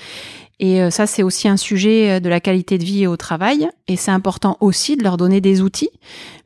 Et 0.59 0.81
euh, 0.81 0.89
ça, 0.89 1.05
c'est 1.05 1.23
aussi 1.23 1.47
un 1.47 1.57
sujet 1.57 2.11
euh, 2.11 2.19
de 2.19 2.29
la 2.29 2.39
qualité 2.39 2.77
de 2.77 2.83
vie 2.83 3.07
au 3.07 3.17
travail. 3.17 3.67
Et 3.87 3.95
c'est 3.95 4.11
important 4.11 4.57
aussi 4.59 4.95
de 4.95 5.03
leur 5.03 5.17
donner 5.17 5.41
des 5.41 5.61
outils 5.61 5.89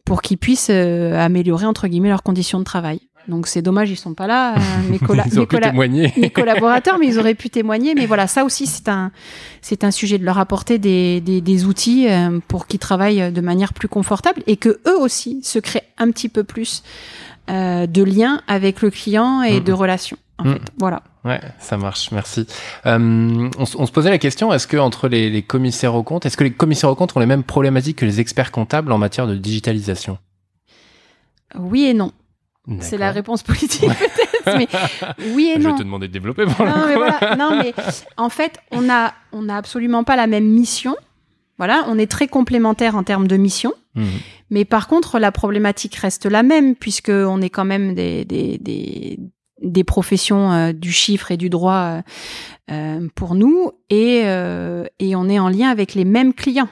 pour 0.05 0.21
qu'ils 0.21 0.37
puissent 0.37 0.71
euh, 0.71 1.17
améliorer, 1.19 1.65
entre 1.65 1.87
guillemets, 1.87 2.09
leurs 2.09 2.23
conditions 2.23 2.59
de 2.59 2.63
travail. 2.63 3.01
Donc 3.27 3.45
c'est 3.45 3.61
dommage, 3.61 3.91
ils 3.91 3.95
sont 3.97 4.15
pas 4.15 4.25
là, 4.25 4.55
mes, 4.89 4.97
mes, 6.17 6.29
collaborateurs, 6.31 6.97
mais 6.97 7.05
ils 7.05 7.19
auraient 7.19 7.35
pu 7.35 7.51
témoigner. 7.51 7.93
Mais 7.93 8.07
voilà, 8.07 8.25
ça 8.25 8.43
aussi 8.43 8.65
c'est 8.65 8.89
un 8.89 9.11
c'est 9.61 9.83
un 9.83 9.91
sujet 9.91 10.17
de 10.17 10.25
leur 10.25 10.39
apporter 10.39 10.79
des, 10.79 11.21
des, 11.21 11.39
des 11.39 11.65
outils 11.65 12.07
pour 12.47 12.65
qu'ils 12.65 12.79
travaillent 12.79 13.31
de 13.31 13.41
manière 13.41 13.73
plus 13.73 13.87
confortable 13.87 14.41
et 14.47 14.57
que 14.57 14.79
eux 14.87 14.97
aussi 14.99 15.41
se 15.43 15.59
créent 15.59 15.83
un 15.99 16.09
petit 16.09 16.29
peu 16.29 16.43
plus 16.43 16.81
euh, 17.49 17.87
de 17.87 18.03
liens 18.03 18.41
avec 18.47 18.83
le 18.83 18.91
client 18.91 19.41
et 19.41 19.59
de 19.59 19.73
relations. 19.73 20.17
En 20.37 20.43
fait. 20.43 20.61
Voilà. 20.77 21.01
Ouais, 21.25 21.39
ça 21.59 21.77
marche, 21.77 22.11
merci. 22.11 22.47
Euh, 22.85 23.49
on, 23.57 23.65
se 23.65 23.91
posait 23.91 24.09
la 24.09 24.17
question, 24.17 24.53
est-ce 24.53 24.67
que 24.67 24.77
entre 24.77 25.09
les, 25.09 25.29
les, 25.29 25.41
commissaires 25.41 25.95
aux 25.95 26.03
comptes, 26.03 26.25
est-ce 26.25 26.37
que 26.37 26.45
les 26.45 26.53
commissaires 26.53 26.89
aux 26.89 26.95
comptes 26.95 27.15
ont 27.17 27.19
les 27.19 27.25
mêmes 27.25 27.43
problématiques 27.43 27.97
que 27.97 28.05
les 28.05 28.21
experts 28.21 28.51
comptables 28.51 28.91
en 28.91 28.97
matière 28.97 29.27
de 29.27 29.35
digitalisation? 29.35 30.17
Oui 31.55 31.85
et 31.85 31.93
non. 31.93 32.13
C'est 32.81 32.97
la 32.97 33.11
réponse 33.11 33.41
politique 33.43 33.89
peut-être, 33.89 34.57
mais 34.57 34.67
oui 35.33 35.51
et 35.55 35.57
non. 35.57 35.69
Je 35.69 35.73
vais 35.73 35.79
te 35.79 35.83
demander 35.83 36.07
de 36.07 36.13
développer. 36.13 36.45
non, 36.45 36.87
mais 36.87 36.95
voilà, 36.95 37.35
non, 37.39 37.57
mais 37.57 37.73
en 38.17 38.29
fait, 38.29 38.59
on 38.71 38.89
a, 38.89 39.13
on 39.31 39.49
a 39.49 39.55
absolument 39.55 40.03
pas 40.03 40.15
la 40.15 40.27
même 40.27 40.45
mission. 40.45 40.95
Voilà, 41.57 41.83
on 41.87 41.97
est 41.97 42.09
très 42.09 42.27
complémentaires 42.27 42.95
en 42.95 43.03
termes 43.03 43.27
de 43.27 43.37
mission. 43.37 43.73
Mmh. 43.95 44.05
Mais 44.51 44.65
par 44.65 44.87
contre, 44.87 45.19
la 45.19 45.31
problématique 45.31 45.95
reste 45.95 46.25
la 46.25 46.43
même, 46.43 46.75
puisque 46.75 47.09
on 47.09 47.41
est 47.41 47.49
quand 47.49 47.65
même 47.65 47.95
des, 47.95 48.23
des, 48.23 48.57
des, 48.59 49.19
des 49.61 49.83
professions 49.83 50.51
euh, 50.51 50.73
du 50.73 50.91
chiffre 50.91 51.31
et 51.31 51.37
du 51.37 51.49
droit 51.49 51.73
euh, 51.73 52.01
euh 52.71 53.07
pour 53.15 53.35
nous, 53.35 53.71
et, 53.89 54.19
et 54.99 55.15
on 55.15 55.29
est 55.29 55.39
en 55.39 55.49
lien 55.49 55.69
avec 55.69 55.95
les 55.95 56.05
mêmes 56.05 56.33
clients. 56.33 56.69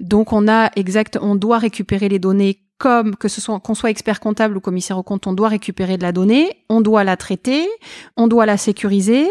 Donc 0.00 0.32
on 0.32 0.48
a 0.48 0.70
exact, 0.76 1.18
on 1.20 1.36
doit 1.36 1.58
récupérer 1.58 2.08
les 2.08 2.18
données 2.18 2.65
comme 2.78 3.16
que 3.16 3.28
ce 3.28 3.40
soit 3.40 3.58
qu'on 3.60 3.74
soit 3.74 3.90
expert 3.90 4.20
comptable 4.20 4.56
ou 4.56 4.60
commissaire 4.60 4.98
au 4.98 5.02
compte, 5.02 5.26
on 5.26 5.32
doit 5.32 5.48
récupérer 5.48 5.96
de 5.96 6.02
la 6.02 6.12
donnée, 6.12 6.62
on 6.68 6.82
doit 6.82 7.04
la 7.04 7.16
traiter, 7.16 7.66
on 8.16 8.26
doit 8.26 8.44
la 8.44 8.58
sécuriser. 8.58 9.26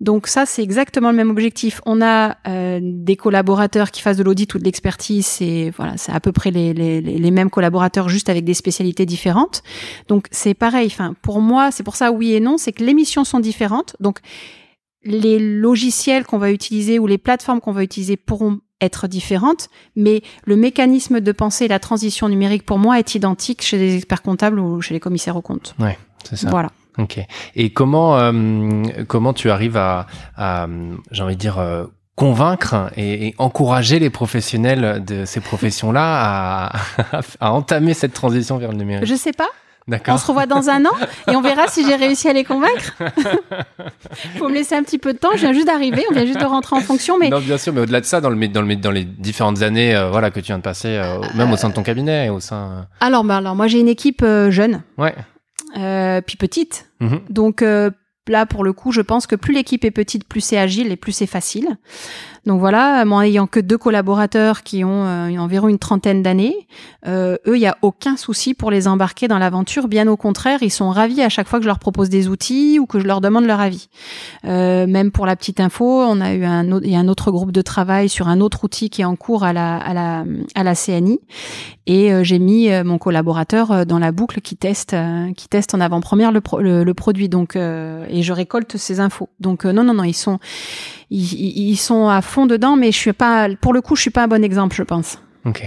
Donc 0.00 0.26
ça, 0.26 0.44
c'est 0.44 0.62
exactement 0.62 1.10
le 1.10 1.16
même 1.16 1.30
objectif. 1.30 1.80
On 1.86 2.02
a 2.02 2.36
euh, 2.46 2.80
des 2.82 3.16
collaborateurs 3.16 3.90
qui 3.90 4.02
fassent 4.02 4.18
de 4.18 4.22
l'audit 4.22 4.52
ou 4.54 4.58
de 4.58 4.64
l'expertise, 4.64 5.38
et 5.40 5.70
voilà, 5.70 5.96
c'est 5.96 6.12
à 6.12 6.20
peu 6.20 6.32
près 6.32 6.50
les, 6.50 6.74
les, 6.74 7.00
les, 7.00 7.30
mêmes 7.30 7.50
collaborateurs, 7.50 8.10
juste 8.10 8.28
avec 8.28 8.44
des 8.44 8.54
spécialités 8.54 9.06
différentes. 9.06 9.62
Donc 10.08 10.26
c'est 10.30 10.54
pareil. 10.54 10.86
Enfin, 10.86 11.14
pour 11.22 11.40
moi, 11.40 11.70
c'est 11.70 11.82
pour 11.84 11.96
ça 11.96 12.12
oui 12.12 12.34
et 12.34 12.40
non, 12.40 12.58
c'est 12.58 12.72
que 12.72 12.84
les 12.84 12.94
missions 12.94 13.24
sont 13.24 13.40
différentes. 13.40 13.96
Donc 14.00 14.18
les 15.04 15.38
logiciels 15.38 16.24
qu'on 16.24 16.38
va 16.38 16.50
utiliser 16.52 16.98
ou 16.98 17.06
les 17.06 17.18
plateformes 17.18 17.60
qu'on 17.60 17.72
va 17.72 17.82
utiliser 17.82 18.16
pourront 18.16 18.60
être 18.82 19.06
différentes, 19.06 19.68
mais 19.96 20.22
le 20.44 20.56
mécanisme 20.56 21.20
de 21.20 21.32
pensée, 21.32 21.68
la 21.68 21.78
transition 21.78 22.28
numérique 22.28 22.66
pour 22.66 22.78
moi 22.78 22.98
est 22.98 23.14
identique 23.14 23.62
chez 23.62 23.78
les 23.78 23.96
experts 23.96 24.22
comptables 24.22 24.58
ou 24.58 24.80
chez 24.80 24.94
les 24.94 25.00
commissaires 25.00 25.36
aux 25.36 25.42
comptes. 25.42 25.74
Ouais, 25.78 25.98
c'est 26.24 26.36
ça. 26.36 26.50
Voilà. 26.50 26.70
Ok. 26.98 27.18
Et 27.56 27.72
comment 27.72 28.18
euh, 28.18 28.82
comment 29.08 29.32
tu 29.32 29.50
arrives 29.50 29.78
à, 29.78 30.06
à 30.36 30.66
j'ai 31.10 31.22
envie 31.22 31.36
de 31.36 31.40
dire 31.40 31.58
euh, 31.58 31.86
convaincre 32.16 32.90
et, 32.96 33.28
et, 33.28 33.34
encourager 33.38 33.98
les 33.98 34.10
professionnels 34.10 35.02
de 35.02 35.24
ces 35.24 35.40
professions-là 35.40 36.72
à, 36.72 37.20
à 37.40 37.52
entamer 37.52 37.94
cette 37.94 38.12
transition 38.12 38.58
vers 38.58 38.72
le 38.72 38.76
numérique? 38.76 39.06
Je 39.06 39.14
sais 39.14 39.32
pas. 39.32 39.48
On 39.88 40.16
se 40.16 40.26
revoit 40.26 40.46
dans 40.46 40.68
un 40.68 40.84
an 40.84 40.92
et 41.28 41.34
on 41.34 41.40
verra 41.40 41.66
si 41.66 41.84
j'ai 41.84 41.96
réussi 41.96 42.28
à 42.28 42.32
les 42.32 42.44
convaincre. 42.44 42.94
Faut 44.38 44.48
me 44.48 44.54
laisser 44.54 44.74
un 44.74 44.82
petit 44.82 44.98
peu 44.98 45.12
de 45.12 45.18
temps. 45.18 45.30
Je 45.34 45.40
viens 45.40 45.52
juste 45.52 45.66
d'arriver, 45.66 46.04
on 46.10 46.14
vient 46.14 46.26
juste 46.26 46.40
de 46.40 46.44
rentrer 46.44 46.76
en 46.76 46.80
fonction. 46.80 47.18
Mais 47.18 47.30
non, 47.30 47.40
bien 47.40 47.58
sûr, 47.58 47.72
mais 47.72 47.80
au-delà 47.80 48.00
de 48.00 48.06
ça, 48.06 48.20
dans 48.20 48.30
le 48.30 48.48
dans 48.48 48.62
le 48.62 48.76
dans 48.76 48.90
les 48.90 49.04
différentes 49.04 49.62
années, 49.62 49.94
euh, 49.94 50.10
voilà, 50.10 50.30
que 50.30 50.40
tu 50.40 50.46
viens 50.46 50.58
de 50.58 50.62
passer, 50.62 50.88
euh, 50.88 51.20
même 51.34 51.52
au 51.52 51.56
sein 51.56 51.68
de 51.68 51.74
ton 51.74 51.82
cabinet, 51.82 52.28
au 52.28 52.40
sein. 52.40 52.56
Euh, 52.56 52.82
alors, 53.00 53.24
bah, 53.24 53.38
alors 53.38 53.56
moi 53.56 53.66
j'ai 53.66 53.80
une 53.80 53.88
équipe 53.88 54.24
jeune. 54.50 54.82
Ouais. 54.98 55.14
puis 56.22 56.36
petite. 56.36 56.90
Mhm. 57.00 57.20
Donc 57.28 57.62
là, 57.62 58.46
pour 58.46 58.62
le 58.62 58.72
coup, 58.72 58.92
je 58.92 59.00
pense 59.00 59.26
que 59.26 59.34
plus 59.34 59.52
l'équipe 59.52 59.84
est 59.84 59.90
petite, 59.90 60.28
plus 60.28 60.40
c'est 60.40 60.58
agile 60.58 60.92
et 60.92 60.96
plus 60.96 61.12
c'est 61.12 61.26
facile. 61.26 61.76
Donc 62.44 62.58
voilà, 62.58 63.04
moi 63.04 63.26
ayant 63.26 63.46
que 63.46 63.60
deux 63.60 63.78
collaborateurs 63.78 64.64
qui 64.64 64.82
ont 64.82 65.04
euh, 65.04 65.36
environ 65.38 65.68
une 65.68 65.78
trentaine 65.78 66.22
d'années, 66.22 66.66
euh, 67.06 67.36
eux, 67.46 67.56
il 67.56 67.60
y 67.60 67.66
a 67.66 67.76
aucun 67.82 68.16
souci 68.16 68.52
pour 68.52 68.72
les 68.72 68.88
embarquer 68.88 69.28
dans 69.28 69.38
l'aventure. 69.38 69.86
Bien 69.86 70.08
au 70.08 70.16
contraire, 70.16 70.58
ils 70.62 70.70
sont 70.70 70.90
ravis 70.90 71.22
à 71.22 71.28
chaque 71.28 71.46
fois 71.46 71.60
que 71.60 71.62
je 71.62 71.68
leur 71.68 71.78
propose 71.78 72.08
des 72.08 72.28
outils 72.28 72.80
ou 72.80 72.86
que 72.86 72.98
je 72.98 73.06
leur 73.06 73.20
demande 73.20 73.44
leur 73.44 73.60
avis. 73.60 73.88
Euh, 74.44 74.88
même 74.88 75.12
pour 75.12 75.24
la 75.24 75.36
petite 75.36 75.60
info, 75.60 75.84
on 75.84 76.20
a 76.20 76.34
eu 76.34 76.44
un 76.44 76.72
autre, 76.72 76.84
il 76.84 76.92
y 76.92 76.96
a 76.96 76.98
un 76.98 77.08
autre 77.08 77.30
groupe 77.30 77.52
de 77.52 77.62
travail 77.62 78.08
sur 78.08 78.26
un 78.26 78.40
autre 78.40 78.64
outil 78.64 78.90
qui 78.90 79.02
est 79.02 79.06
en 79.06 79.14
cours 79.14 79.44
à 79.44 79.52
la 79.52 79.76
à 79.76 79.94
la 79.94 80.24
à 80.56 80.64
la 80.64 80.74
CNI 80.74 81.20
et 81.86 82.12
euh, 82.12 82.22
j'ai 82.22 82.38
mis 82.38 82.70
euh, 82.70 82.84
mon 82.84 82.98
collaborateur 82.98 83.72
euh, 83.72 83.84
dans 83.84 83.98
la 83.98 84.12
boucle 84.12 84.40
qui 84.40 84.56
teste 84.56 84.94
qui 85.36 85.48
teste 85.48 85.74
en 85.74 85.80
avant-première 85.80 86.30
le, 86.30 86.40
le, 86.60 86.84
le, 86.84 86.94
produit. 86.94 87.28
Donc 87.28 87.56
et 87.56 88.22
je 88.22 88.32
récolte 88.32 88.76
ces 88.76 89.00
infos. 89.00 89.28
Donc 89.40 89.64
non 89.64 89.82
non 89.82 89.94
non, 89.94 90.04
ils 90.04 90.14
sont 90.14 90.38
ils, 91.10 91.76
sont 91.76 92.08
à 92.08 92.22
fond 92.22 92.31
dedans, 92.46 92.76
mais 92.76 92.92
je 92.92 92.98
suis 92.98 93.12
pas, 93.12 93.48
pour 93.60 93.72
le 93.72 93.80
coup, 93.80 93.96
je 93.96 94.02
suis 94.02 94.10
pas 94.10 94.24
un 94.24 94.28
bon 94.28 94.42
exemple, 94.44 94.76
je 94.76 94.82
pense. 94.82 95.18
Ok. 95.44 95.62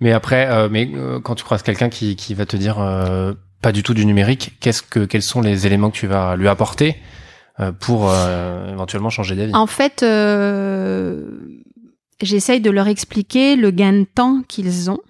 Mais 0.00 0.12
après, 0.12 0.48
euh, 0.50 0.68
mais 0.70 0.90
euh, 0.94 1.20
quand 1.20 1.34
tu 1.34 1.44
croises 1.44 1.62
quelqu'un 1.62 1.88
qui, 1.88 2.16
qui 2.16 2.34
va 2.34 2.46
te 2.46 2.56
dire 2.56 2.78
euh, 2.78 3.32
pas 3.62 3.72
du 3.72 3.82
tout 3.82 3.94
du 3.94 4.06
numérique, 4.06 4.56
qu'est-ce 4.60 4.82
que, 4.82 5.04
quels 5.04 5.22
sont 5.22 5.40
les 5.40 5.66
éléments 5.66 5.90
que 5.90 5.96
tu 5.96 6.06
vas 6.06 6.36
lui 6.36 6.48
apporter 6.48 6.96
pour 7.78 8.10
éventuellement 8.72 9.10
changer 9.10 9.36
d'avis? 9.36 9.54
En 9.54 9.66
fait, 9.66 10.02
j'essaye 12.22 12.60
de 12.62 12.70
leur 12.70 12.88
expliquer 12.88 13.54
le 13.54 13.70
gain 13.70 13.92
de 13.92 14.04
temps 14.04 14.42
qu'ils 14.48 14.90
ont, 14.90 15.00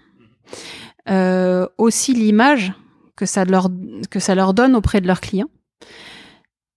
aussi 1.78 2.12
l'image 2.12 2.72
que 3.14 3.24
ça 3.24 3.44
leur 3.44 3.68
que 4.10 4.18
ça 4.18 4.34
leur 4.34 4.52
donne 4.52 4.74
auprès 4.74 5.00
de 5.00 5.06
leurs 5.06 5.20
clients 5.20 5.50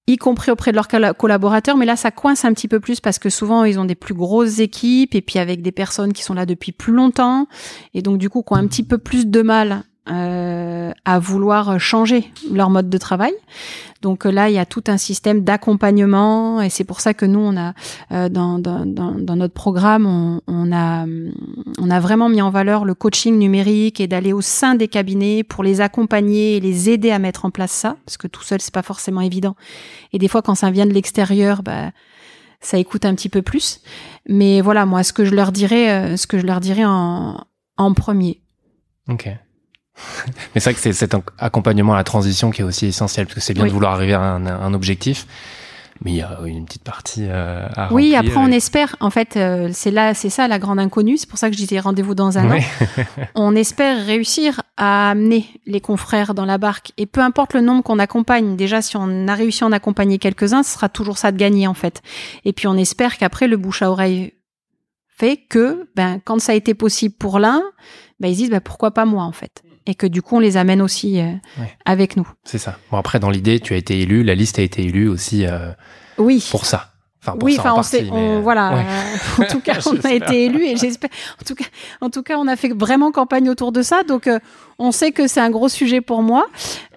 y 0.08 0.18
compris 0.18 0.52
auprès 0.52 0.72
de 0.72 0.76
leurs 0.76 0.88
collaborateurs, 1.18 1.78
mais 1.78 1.86
là 1.86 1.96
ça 1.96 2.12
coince 2.12 2.44
un 2.46 2.54
petit 2.54 2.68
peu 2.68 2.80
plus 2.80 3.00
parce 3.00 3.20
que 3.20 3.30
souvent 3.30 3.64
ils 3.64 3.80
ont 3.80 3.86
des 3.86 3.96
plus 3.96 4.14
grosses 4.14 4.60
équipes 4.60 5.16
et 5.16 5.22
puis 5.22 5.40
avec 5.40 5.62
des 5.62 5.72
personnes 5.72 6.14
qui 6.14 6.24
sont 6.24 6.34
là 6.34 6.46
depuis 6.46 6.72
plus 6.72 6.94
longtemps 6.94 7.48
et 7.94 8.02
donc 8.02 8.18
du 8.18 8.30
coup 8.30 8.44
qui 8.44 8.54
ont 8.54 8.58
un 8.58 8.68
petit 8.68 8.84
peu 8.84 8.98
plus 8.98 9.28
de 9.28 9.42
mal 9.42 9.84
euh, 10.12 10.92
à 11.06 11.20
vouloir 11.20 11.80
changer 11.80 12.30
leur 12.52 12.70
mode 12.70 12.90
de 12.90 12.98
travail. 12.98 13.32
Donc 14.02 14.26
là, 14.26 14.50
il 14.50 14.54
y 14.54 14.60
a 14.60 14.66
tout 14.66 14.84
un 14.88 14.98
système 14.98 15.46
d'accompagnement 15.46 16.62
et 16.62 16.70
c'est 16.70 16.84
pour 16.84 17.00
ça 17.00 17.14
que 17.14 17.26
nous, 17.26 17.40
on 17.40 17.56
a 17.56 17.74
euh, 18.12 18.28
dans, 18.28 18.60
dans, 18.60 18.86
dans, 18.86 19.36
notre 19.38 19.54
programme, 19.54 20.06
on, 20.06 20.42
on, 20.46 20.74
a 20.74 21.06
on 21.84 21.90
a 21.90 22.00
vraiment 22.00 22.30
mis 22.30 22.42
en 22.42 22.50
valeur 22.50 22.86
le 22.86 22.96
coaching 22.96 23.38
numérique 23.38 24.00
et 24.00 24.08
d'aller 24.08 24.34
au 24.34 24.42
sein 24.42 24.76
des 24.76 24.88
cabinets 24.88 25.44
pour 25.44 25.64
les 25.64 25.82
accompagner 25.82 26.56
et 26.56 26.60
les 26.60 26.90
aider 26.90 27.12
à 27.12 27.20
mettre 27.20 27.46
en 27.46 27.52
place 27.52 27.72
ça, 27.72 27.98
parce 28.06 28.18
que 28.18 28.28
tout 28.28 28.44
seul, 28.44 28.62
c'est 28.62 28.74
pas 28.74 28.82
forcément 28.82 29.22
évident. 29.22 29.56
Et 30.14 30.20
des 30.20 30.28
fois, 30.28 30.42
quand 30.42 30.56
ça 30.56 30.72
vient 30.72 30.86
de 30.86 30.94
l'extérieur, 30.94 31.62
bah 31.62 31.92
ça 32.62 32.78
écoute 32.78 33.06
un 33.06 33.14
petit 33.14 33.30
peu 33.30 33.42
plus. 33.42 33.82
Mais 34.28 34.62
voilà, 34.62 34.86
moi, 34.86 35.04
ce 35.04 35.12
que 35.12 35.26
je 35.26 35.36
leur 35.36 35.52
dirais, 35.52 36.16
ce 36.16 36.26
que 36.26 36.40
je 36.40 36.46
leur 36.46 36.62
dirais 36.62 36.86
en, 36.86 37.46
en 37.78 37.94
premier. 37.94 38.42
Ok. 39.10 39.30
Mais 40.56 40.62
c'est 40.62 40.64
vrai 40.64 40.74
que 40.74 40.80
c'est 40.80 40.94
cet 40.94 41.16
accompagnement 41.38 41.94
à 41.94 41.98
la 41.98 42.04
transition 42.04 42.52
qui 42.52 42.62
est 42.62 42.66
aussi 42.66 42.88
essentiel, 42.88 43.26
parce 43.26 43.36
que 43.36 43.42
c'est 43.42 43.54
bien 43.54 43.66
de 43.66 43.72
vouloir 43.72 43.94
arriver 43.94 44.14
à 44.14 44.22
un, 44.22 44.74
objectif, 44.74 45.28
mais 46.04 46.12
il 46.12 46.18
y 46.18 46.22
a 46.22 46.38
une 46.46 46.66
petite 46.66 46.84
partie 46.84 47.26
euh, 47.28 47.66
à 47.76 47.94
Oui, 47.94 48.16
après 48.16 48.38
on 48.38 48.48
espère, 48.48 48.96
en 49.00 49.10
fait, 49.10 49.38
euh, 49.38 49.70
c'est 49.72 49.92
là, 49.92 50.14
c'est 50.14 50.30
ça 50.30 50.48
la 50.48 50.60
grande 50.60 50.80
inconnue, 50.80 51.18
c'est 51.18 51.30
pour 51.30 51.40
ça 51.40 51.50
que 51.50 51.56
je 51.56 51.62
disais 51.62 51.80
rendez-vous 51.80 52.16
dans 52.16 52.38
un 52.38 52.58
an. 52.58 52.60
on 53.36 53.56
espère 53.56 54.06
réussir 54.06 54.62
à 54.76 55.12
amener 55.12 55.48
les 55.66 55.80
confrères 55.80 56.34
dans 56.34 56.46
la 56.46 56.58
barque, 56.58 56.92
et 56.98 57.06
peu 57.06 57.22
importe 57.22 57.54
le 57.54 57.62
nombre 57.62 57.84
qu'on 57.84 58.00
accompagne, 58.00 58.58
déjà 58.58 58.82
si 58.82 58.98
on 58.98 59.28
a 59.28 59.34
réussi 59.36 59.64
à 59.64 59.68
en 59.68 59.72
accompagner 59.72 60.18
quelques-uns, 60.18 60.64
ce 60.64 60.74
sera 60.74 60.90
toujours 60.90 61.18
ça 61.18 61.32
de 61.32 61.38
gagner 61.38 61.68
en 61.68 61.74
fait. 61.74 62.02
Et 62.44 62.54
puis 62.54 62.68
on 62.68 62.76
espère 62.76 63.18
qu'après 63.18 63.48
le 63.48 63.58
bouche 63.58 63.82
à 63.82 63.90
oreille 63.90 64.34
fait 65.16 65.38
que, 65.38 65.88
ben, 65.96 66.20
quand 66.26 66.40
ça 66.40 66.54
a 66.54 66.56
été 66.56 66.74
possible 66.74 67.16
pour 67.16 67.40
l'un, 67.40 67.62
ben, 68.20 68.30
ils 68.30 68.36
disent, 68.36 68.50
ben, 68.50 68.60
pourquoi 68.60 68.92
pas 68.92 69.06
moi 69.06 69.24
en 69.24 69.32
fait 69.32 69.64
et 69.86 69.96
que 69.96 70.08
du 70.08 70.22
coup 70.22 70.38
on 70.38 70.40
les 70.40 70.58
amène 70.58 70.82
aussi 70.82 71.20
euh, 71.20 71.32
avec 71.86 72.18
nous. 72.18 72.28
C'est 72.44 72.58
ça. 72.58 72.78
Bon 72.92 72.98
après 72.98 73.20
dans 73.20 73.30
l'idée 73.30 73.60
tu 73.60 73.74
as 73.74 73.78
été 73.78 74.00
élu, 74.00 74.24
la 74.24 74.36
liste 74.36 74.60
a 74.60 74.62
été 74.62 74.84
élue 74.84 75.08
aussi 75.08 75.46
euh, 75.46 75.72
oui. 76.18 76.46
pour 76.52 76.66
ça. 76.66 76.90
Enfin, 77.22 77.38
pour 77.38 77.44
oui, 77.44 77.56
enfin, 77.58 77.74
on, 77.78 77.84
sait, 77.84 78.06
on 78.12 78.42
voilà. 78.42 78.80
Euh, 78.80 79.44
en 79.44 79.46
tout 79.46 79.60
cas, 79.64 79.80
on 79.86 79.96
a 80.06 80.12
été 80.12 80.44
élu 80.44 80.62
et 80.66 80.76
j'espère. 80.76 81.10
En 81.42 81.46
tout 81.46 81.56
cas, 81.56 81.64
en 82.02 82.10
tout 82.10 82.22
cas, 82.22 82.38
on 82.38 82.50
a 82.50 82.58
fait 82.58 82.74
vraiment 82.74 83.14
campagne 83.14 83.50
autour 83.50 83.72
de 83.72 83.82
ça. 83.82 84.04
Donc, 84.04 84.30
on 84.78 84.92
sait 84.92 85.14
que 85.14 85.26
c'est 85.30 85.40
un 85.40 85.50
gros 85.50 85.70
sujet 85.70 86.02
pour 86.02 86.22
moi 86.22 86.48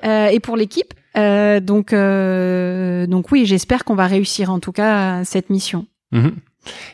et 0.02 0.40
pour 0.40 0.56
l'équipe. 0.56 0.92
donc, 1.14 1.94
donc 1.94 3.30
oui, 3.30 3.46
j'espère 3.46 3.84
qu'on 3.84 3.94
va 3.94 4.08
réussir 4.08 4.50
en 4.50 4.58
tout 4.58 4.72
cas 4.72 5.22
cette 5.22 5.48
mission. 5.48 5.86
Mm 6.10 6.30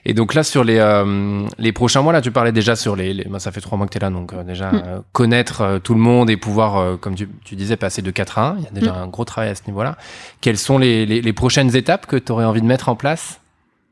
et 0.04 0.14
donc 0.14 0.34
là, 0.34 0.42
sur 0.42 0.64
les, 0.64 0.78
euh, 0.78 1.46
les 1.58 1.72
prochains 1.72 2.02
mois, 2.02 2.12
là, 2.12 2.20
tu 2.20 2.30
parlais 2.30 2.52
déjà 2.52 2.76
sur 2.76 2.96
les... 2.96 3.14
les... 3.14 3.26
ça 3.38 3.52
fait 3.52 3.60
trois 3.60 3.78
mois 3.78 3.86
que 3.86 3.92
tu 3.92 3.98
es 3.98 4.00
là, 4.00 4.10
donc 4.10 4.32
euh, 4.32 4.42
déjà, 4.42 4.72
mm. 4.72 4.82
euh, 4.86 5.00
connaître 5.12 5.80
tout 5.82 5.94
le 5.94 6.00
monde 6.00 6.30
et 6.30 6.36
pouvoir, 6.36 6.98
comme 6.98 7.14
tu, 7.14 7.28
tu, 7.44 7.56
disais, 7.56 7.76
passer 7.76 8.02
de 8.02 8.10
4 8.10 8.38
à 8.38 8.48
1. 8.48 8.56
Il 8.58 8.64
y 8.64 8.66
a 8.66 8.70
déjà 8.70 8.92
mm. 8.92 9.02
un 9.02 9.06
gros 9.06 9.24
travail 9.24 9.50
à 9.50 9.54
ce 9.54 9.62
niveau-là. 9.66 9.96
Quelles 10.40 10.58
sont 10.58 10.78
les, 10.78 11.06
les, 11.06 11.20
les 11.20 11.32
prochaines 11.32 11.74
étapes 11.76 12.06
que 12.06 12.16
tu 12.16 12.32
aurais 12.32 12.44
envie 12.44 12.62
de 12.62 12.66
mettre 12.66 12.88
en 12.88 12.96
place? 12.96 13.38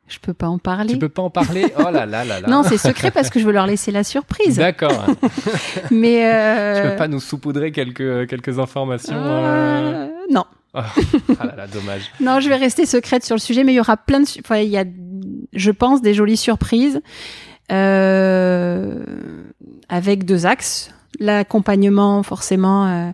Je 0.08 0.18
peux 0.18 0.34
pas 0.34 0.48
en 0.48 0.58
parler. 0.58 0.92
Tu 0.92 0.98
peux 0.98 1.08
pas 1.08 1.22
en 1.22 1.30
parler? 1.30 1.72
Oh 1.78 1.84
là 1.84 2.04
là 2.04 2.24
là 2.24 2.40
là. 2.40 2.48
non, 2.48 2.64
c'est 2.64 2.78
secret 2.78 3.12
parce 3.12 3.30
que 3.30 3.38
je 3.38 3.46
veux 3.46 3.52
leur 3.52 3.68
laisser 3.68 3.92
la 3.92 4.02
surprise. 4.02 4.56
D'accord. 4.56 5.06
Mais 5.92 6.82
tu 6.82 6.88
peux 6.90 6.96
pas 6.96 7.06
nous 7.06 7.20
saupoudrer 7.20 7.70
quelques 7.70 8.28
quelques 8.28 8.58
informations 8.58 9.14
Non. 10.28 10.44
Oh, 10.72 10.78
ah 11.40 11.46
là 11.46 11.56
là, 11.56 11.66
dommage. 11.66 12.02
non, 12.20 12.38
je 12.38 12.48
vais 12.48 12.54
rester 12.54 12.86
secrète 12.86 13.24
sur 13.24 13.34
le 13.34 13.40
sujet, 13.40 13.64
mais 13.64 13.72
il 13.72 13.76
y 13.76 13.80
aura 13.80 13.96
plein 13.96 14.20
de, 14.20 14.26
enfin, 14.38 14.58
il 14.58 14.68
y 14.68 14.78
a 14.78 14.84
je 15.52 15.70
pense, 15.70 16.02
des 16.02 16.14
jolies 16.14 16.36
surprises 16.36 17.00
euh, 17.70 19.04
avec 19.88 20.24
deux 20.24 20.46
axes. 20.46 20.92
L'accompagnement 21.18 22.22
forcément 22.22 22.86
euh, 22.86 23.10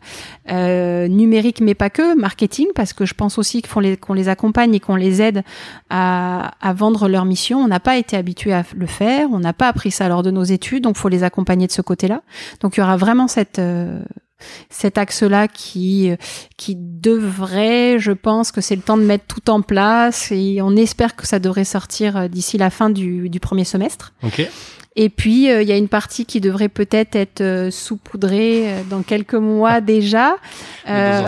euh, 0.52 1.08
numérique, 1.08 1.60
mais 1.60 1.74
pas 1.74 1.90
que, 1.90 2.16
marketing, 2.16 2.68
parce 2.74 2.92
que 2.92 3.04
je 3.04 3.14
pense 3.14 3.38
aussi 3.38 3.62
qu'on 3.62 3.80
les, 3.80 4.28
accompagne 4.28 4.74
et 4.74 4.80
qu'on 4.80 4.96
les 4.96 5.22
aide 5.22 5.42
à, 5.90 6.52
vendre 6.74 7.08
leur 7.08 7.24
mission. 7.24 7.58
On 7.58 7.68
n'a 7.68 7.80
pas 7.80 7.96
été 7.96 8.16
habitué 8.16 8.52
à 8.52 8.64
le 8.76 8.86
faire, 8.86 9.28
on 9.32 9.40
n'a 9.40 9.52
pas 9.52 9.68
appris 9.68 9.90
ça 9.90 10.08
lors 10.08 10.22
de 10.22 10.30
nos 10.30 10.44
études, 10.44 10.84
donc 10.84 10.96
faut 10.96 11.08
les 11.08 11.24
accompagner 11.24 11.66
de 11.66 11.72
ce 11.72 11.82
côté-là. 11.82 12.22
Donc 12.60 12.76
il 12.76 12.80
y 12.80 12.82
aura 12.82 12.96
vraiment 12.96 13.28
cette 13.28 13.60
cet 14.70 14.98
axe-là 14.98 15.48
qui 15.48 16.10
qui 16.56 16.76
devrait, 16.76 17.98
je 17.98 18.12
pense 18.12 18.52
que 18.52 18.60
c'est 18.60 18.76
le 18.76 18.82
temps 18.82 18.96
de 18.96 19.02
mettre 19.02 19.26
tout 19.26 19.50
en 19.50 19.62
place 19.62 20.30
et 20.32 20.60
on 20.62 20.76
espère 20.76 21.16
que 21.16 21.26
ça 21.26 21.38
devrait 21.38 21.64
sortir 21.64 22.16
euh, 22.16 22.28
d'ici 22.28 22.58
la 22.58 22.70
fin 22.70 22.90
du, 22.90 23.28
du 23.28 23.40
premier 23.40 23.64
semestre. 23.64 24.12
Ok. 24.22 24.48
Et 24.98 25.10
puis 25.10 25.50
euh, 25.50 25.62
il 25.62 25.68
y 25.68 25.72
a 25.72 25.76
une 25.76 25.88
partie 25.88 26.24
qui 26.24 26.40
devrait 26.40 26.70
peut-être 26.70 27.16
être, 27.16 27.42
euh, 27.42 27.70
saupoudrée 27.70 28.82
dans 28.88 29.02
quelques 29.02 29.34
mois 29.34 29.82
déjà. 29.82 30.36
Euh, 30.88 31.22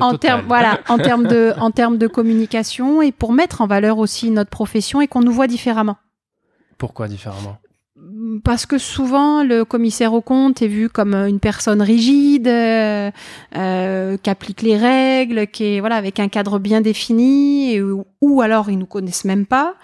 en 0.00 0.18
termes 0.18 0.42
voilà, 0.48 0.80
en 0.88 0.98
termes 0.98 1.28
de 1.28 1.54
en 1.58 1.70
termes 1.70 1.98
de 1.98 2.08
communication 2.08 3.00
et 3.00 3.12
pour 3.12 3.32
mettre 3.32 3.60
en 3.60 3.68
valeur 3.68 3.98
aussi 3.98 4.30
notre 4.30 4.50
profession 4.50 5.00
et 5.00 5.06
qu'on 5.06 5.20
nous 5.20 5.32
voit 5.32 5.46
différemment. 5.46 5.96
Pourquoi 6.78 7.06
différemment? 7.06 7.58
Parce 8.44 8.66
que 8.66 8.78
souvent 8.78 9.44
le 9.44 9.64
commissaire 9.64 10.12
au 10.14 10.20
compte 10.20 10.62
est 10.62 10.68
vu 10.68 10.88
comme 10.88 11.14
une 11.14 11.40
personne 11.40 11.82
rigide, 11.82 12.48
euh, 12.48 13.10
euh, 13.56 14.16
qui 14.16 14.30
applique 14.30 14.62
les 14.62 14.76
règles, 14.76 15.46
qui 15.46 15.64
est 15.76 15.80
voilà 15.80 15.96
avec 15.96 16.18
un 16.18 16.28
cadre 16.28 16.58
bien 16.58 16.80
défini, 16.80 17.80
ou, 17.80 18.40
alors 18.40 18.70
ils 18.70 18.78
nous 18.78 18.86
connaissent 18.86 19.24
même 19.24 19.46
pas. 19.46 19.74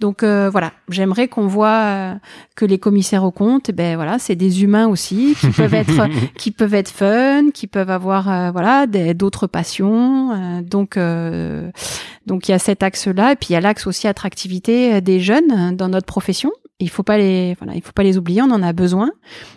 Donc 0.00 0.22
euh, 0.22 0.50
voilà, 0.50 0.72
j'aimerais 0.88 1.28
qu'on 1.28 1.46
voit 1.46 2.16
que 2.56 2.64
les 2.64 2.78
commissaires 2.78 3.24
au 3.24 3.30
compte, 3.30 3.68
eh 3.68 3.72
ben 3.72 3.96
voilà, 3.96 4.18
c'est 4.18 4.36
des 4.36 4.62
humains 4.62 4.88
aussi 4.88 5.34
qui 5.40 5.48
peuvent 5.56 5.74
être 5.74 6.08
qui 6.36 6.50
peuvent 6.50 6.74
être 6.74 6.90
fun, 6.90 7.50
qui 7.52 7.66
peuvent 7.66 7.90
avoir 7.90 8.52
voilà 8.52 8.86
d'autres 8.86 9.46
passions. 9.46 10.62
donc 10.62 10.98
donc 12.26 12.48
il 12.48 12.52
y 12.52 12.54
a 12.54 12.58
cet 12.58 12.82
axe-là, 12.82 13.32
et 13.32 13.36
puis 13.36 13.48
il 13.50 13.52
y 13.54 13.56
a 13.56 13.60
l'axe 13.60 13.86
aussi 13.86 14.08
attractivité 14.08 15.00
des 15.00 15.20
jeunes 15.20 15.76
dans 15.76 15.88
notre 15.88 16.06
profession 16.06 16.52
il 16.78 16.90
faut 16.90 17.02
pas 17.02 17.18
les, 17.18 17.54
voilà, 17.54 17.74
il 17.74 17.82
faut 17.82 17.92
pas 17.92 18.02
les 18.02 18.18
oublier. 18.18 18.42
On 18.42 18.50
en 18.50 18.62
a 18.62 18.72
besoin. 18.72 19.10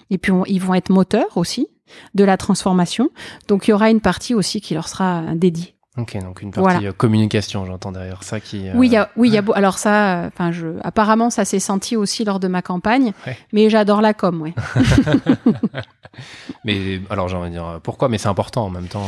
Et 0.09 0.17
puis 0.17 0.31
ils 0.47 0.61
vont 0.61 0.73
être 0.73 0.89
moteurs 0.89 1.37
aussi 1.37 1.67
de 2.13 2.23
la 2.23 2.37
transformation. 2.37 3.09
Donc 3.47 3.67
il 3.67 3.71
y 3.71 3.73
aura 3.73 3.89
une 3.89 4.01
partie 4.01 4.33
aussi 4.33 4.61
qui 4.61 4.73
leur 4.73 4.87
sera 4.87 5.23
dédiée. 5.35 5.75
Ok, 5.97 6.17
donc 6.21 6.41
une 6.41 6.51
partie 6.51 6.87
euh, 6.87 6.91
communication, 6.91 7.65
j'entends 7.65 7.93
derrière 7.93 8.21
ça 8.23 8.41
qui. 8.41 8.67
Euh, 8.67 8.73
oui, 8.75 8.87
il 8.87 8.93
y 8.93 8.97
a, 8.97 9.09
oui, 9.15 9.29
il 9.29 9.33
y 9.33 9.37
a. 9.37 9.43
Alors 9.53 9.77
ça, 9.77 10.23
euh, 10.23 10.27
enfin, 10.27 10.51
je. 10.51 10.67
Apparemment, 10.83 11.29
ça 11.29 11.45
s'est 11.45 11.59
senti 11.59 11.95
aussi 11.95 12.25
lors 12.25 12.41
de 12.41 12.49
ma 12.49 12.61
campagne. 12.61 13.13
Mais 13.53 13.69
j'adore 13.69 14.01
la 14.01 14.13
com, 14.13 14.41
ouais. 14.41 14.53
mais 16.65 16.99
alors, 17.09 17.29
j'ai 17.29 17.37
envie 17.37 17.49
de 17.49 17.53
dire 17.53 17.79
pourquoi, 17.81 18.09
mais 18.09 18.17
c'est 18.17 18.27
important 18.27 18.65
en 18.65 18.69
même 18.69 18.87
temps. 18.87 19.05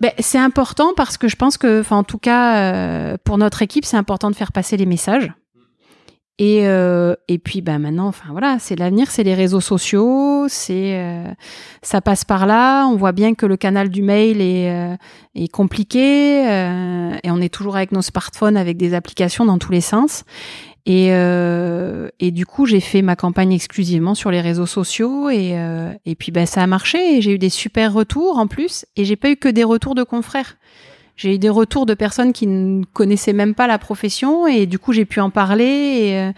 Ben, 0.00 0.12
c'est 0.20 0.38
important 0.38 0.92
parce 0.96 1.18
que 1.18 1.26
je 1.26 1.34
pense 1.34 1.58
que, 1.58 1.80
enfin, 1.80 1.96
en 1.96 2.04
tout 2.04 2.18
cas, 2.18 3.16
pour 3.24 3.36
notre 3.36 3.62
équipe, 3.62 3.84
c'est 3.84 3.96
important 3.96 4.30
de 4.30 4.36
faire 4.36 4.52
passer 4.52 4.76
les 4.76 4.86
messages. 4.86 5.32
Et, 6.40 6.66
euh, 6.66 7.14
et 7.28 7.38
puis 7.38 7.60
bah 7.60 7.78
maintenant, 7.78 8.08
enfin 8.08 8.30
voilà, 8.32 8.58
c'est 8.58 8.74
l'avenir, 8.74 9.08
c'est 9.08 9.22
les 9.22 9.34
réseaux 9.34 9.60
sociaux, 9.60 10.46
c'est 10.48 10.98
euh, 10.98 11.32
ça 11.82 12.00
passe 12.00 12.24
par 12.24 12.46
là. 12.46 12.86
On 12.86 12.96
voit 12.96 13.12
bien 13.12 13.34
que 13.34 13.46
le 13.46 13.56
canal 13.56 13.88
du 13.88 14.02
mail 14.02 14.40
est, 14.40 14.68
euh, 14.68 14.96
est 15.36 15.46
compliqué 15.46 16.40
et 17.22 17.30
on 17.30 17.40
est 17.40 17.54
toujours 17.54 17.76
avec 17.76 17.92
nos 17.92 18.02
smartphones, 18.02 18.56
avec 18.56 18.76
des 18.76 18.94
applications 18.94 19.44
dans 19.44 19.58
tous 19.58 19.70
les 19.70 19.80
sens. 19.80 20.24
Et, 20.86 21.06
et 21.06 22.30
du 22.30 22.44
coup, 22.44 22.66
j'ai 22.66 22.80
fait 22.80 23.00
ma 23.00 23.16
campagne 23.16 23.52
exclusivement 23.52 24.14
sur 24.14 24.30
les 24.30 24.42
réseaux 24.42 24.66
sociaux 24.66 25.30
et, 25.30 25.56
et 26.04 26.14
puis 26.14 26.30
bah, 26.30 26.44
ça 26.44 26.62
a 26.62 26.66
marché. 26.66 27.22
J'ai 27.22 27.32
eu 27.32 27.38
des 27.38 27.48
super 27.48 27.94
retours 27.94 28.38
en 28.38 28.46
plus 28.46 28.84
et 28.96 29.06
j'ai 29.06 29.16
pas 29.16 29.30
eu 29.30 29.36
que 29.36 29.48
des 29.48 29.64
retours 29.64 29.94
de 29.94 30.02
confrères. 30.02 30.56
J'ai 31.16 31.34
eu 31.34 31.38
des 31.38 31.48
retours 31.48 31.86
de 31.86 31.94
personnes 31.94 32.32
qui 32.32 32.46
ne 32.46 32.84
connaissaient 32.92 33.32
même 33.32 33.54
pas 33.54 33.66
la 33.66 33.78
profession 33.78 34.46
et 34.46 34.66
du 34.66 34.78
coup 34.78 34.92
j'ai 34.92 35.04
pu 35.04 35.20
en 35.20 35.30
parler 35.30 35.64
et, 35.64 36.18
euh, 36.18 36.32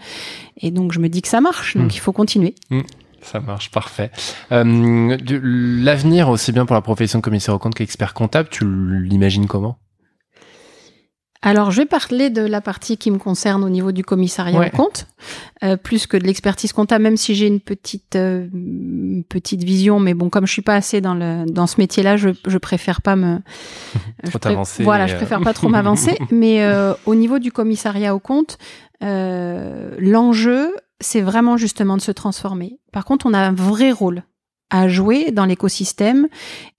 et, 0.61 0.71
donc 0.71 0.91
je 0.91 0.99
me 0.99 1.09
dis 1.09 1.21
que 1.21 1.27
ça 1.27 1.41
marche, 1.41 1.75
donc 1.75 1.87
hmm. 1.87 1.95
il 1.95 1.99
faut 1.99 2.11
continuer. 2.11 2.55
Hmm. 2.69 2.81
Ça 3.21 3.39
marche, 3.39 3.71
parfait. 3.71 4.11
Euh, 4.51 5.17
L'avenir, 5.43 6.29
aussi 6.29 6.51
bien 6.51 6.65
pour 6.65 6.75
la 6.75 6.81
profession 6.81 7.19
de 7.19 7.23
commissaire 7.23 7.53
au 7.53 7.59
compte 7.59 7.75
qu'expert 7.75 8.13
comptable, 8.13 8.47
tu 8.49 8.65
l'imagines 9.01 9.47
comment? 9.47 9.77
Alors, 11.41 11.71
je 11.71 11.81
vais 11.81 11.85
parler 11.85 12.29
de 12.29 12.41
la 12.41 12.61
partie 12.61 12.97
qui 12.97 13.11
me 13.11 13.17
concerne 13.17 13.63
au 13.63 13.69
niveau 13.69 13.91
du 13.91 14.03
commissariat 14.03 14.59
Ouais. 14.59 14.71
au 14.73 14.75
compte, 14.75 15.07
euh, 15.63 15.77
plus 15.77 16.07
que 16.07 16.17
de 16.17 16.23
l'expertise 16.23 16.73
comptable, 16.73 17.03
même 17.03 17.17
si 17.17 17.35
j'ai 17.35 17.47
une 17.47 17.59
petite 17.59 18.15
euh, 18.15 18.47
petite 19.29 19.63
vision. 19.63 19.99
Mais 19.99 20.13
bon, 20.13 20.29
comme 20.29 20.47
je 20.47 20.51
suis 20.51 20.61
pas 20.61 20.75
assez 20.75 20.99
dans 21.01 21.13
le 21.13 21.45
dans 21.45 21.67
ce 21.67 21.75
métier-là, 21.79 22.17
je, 22.17 22.29
je 22.47 22.57
préfère 22.57 23.01
pas 23.01 23.15
me 23.15 23.39
je 24.23 24.37
t'avancer, 24.37 24.83
Voilà, 24.83 25.03
euh. 25.05 25.07
je 25.07 25.15
préfère 25.15 25.41
pas 25.41 25.53
trop 25.53 25.69
m'avancer. 25.69 26.17
mais 26.31 26.63
euh, 26.63 26.93
au 27.05 27.15
niveau 27.15 27.39
du 27.39 27.51
commissariat 27.51 28.15
au 28.15 28.19
compte, 28.19 28.57
euh, 29.03 29.95
l'enjeu, 29.99 30.73
c'est 30.99 31.21
vraiment 31.21 31.55
justement 31.57 31.97
de 31.97 32.01
se 32.01 32.11
transformer. 32.11 32.79
Par 32.91 33.05
contre, 33.05 33.25
on 33.27 33.33
a 33.33 33.39
un 33.39 33.53
vrai 33.53 33.91
rôle 33.91 34.23
à 34.69 34.87
jouer 34.87 35.31
dans 35.31 35.45
l'écosystème 35.45 36.27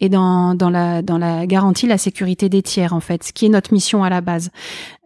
et 0.00 0.08
dans, 0.08 0.54
dans, 0.54 0.70
la, 0.70 1.00
dans 1.02 1.18
la 1.18 1.46
garantie, 1.46 1.86
la 1.86 1.98
sécurité 1.98 2.48
des 2.48 2.62
tiers, 2.62 2.92
en 2.92 3.00
fait, 3.00 3.24
ce 3.24 3.32
qui 3.32 3.46
est 3.46 3.48
notre 3.48 3.72
mission 3.72 4.04
à 4.04 4.10
la 4.10 4.20
base. 4.20 4.50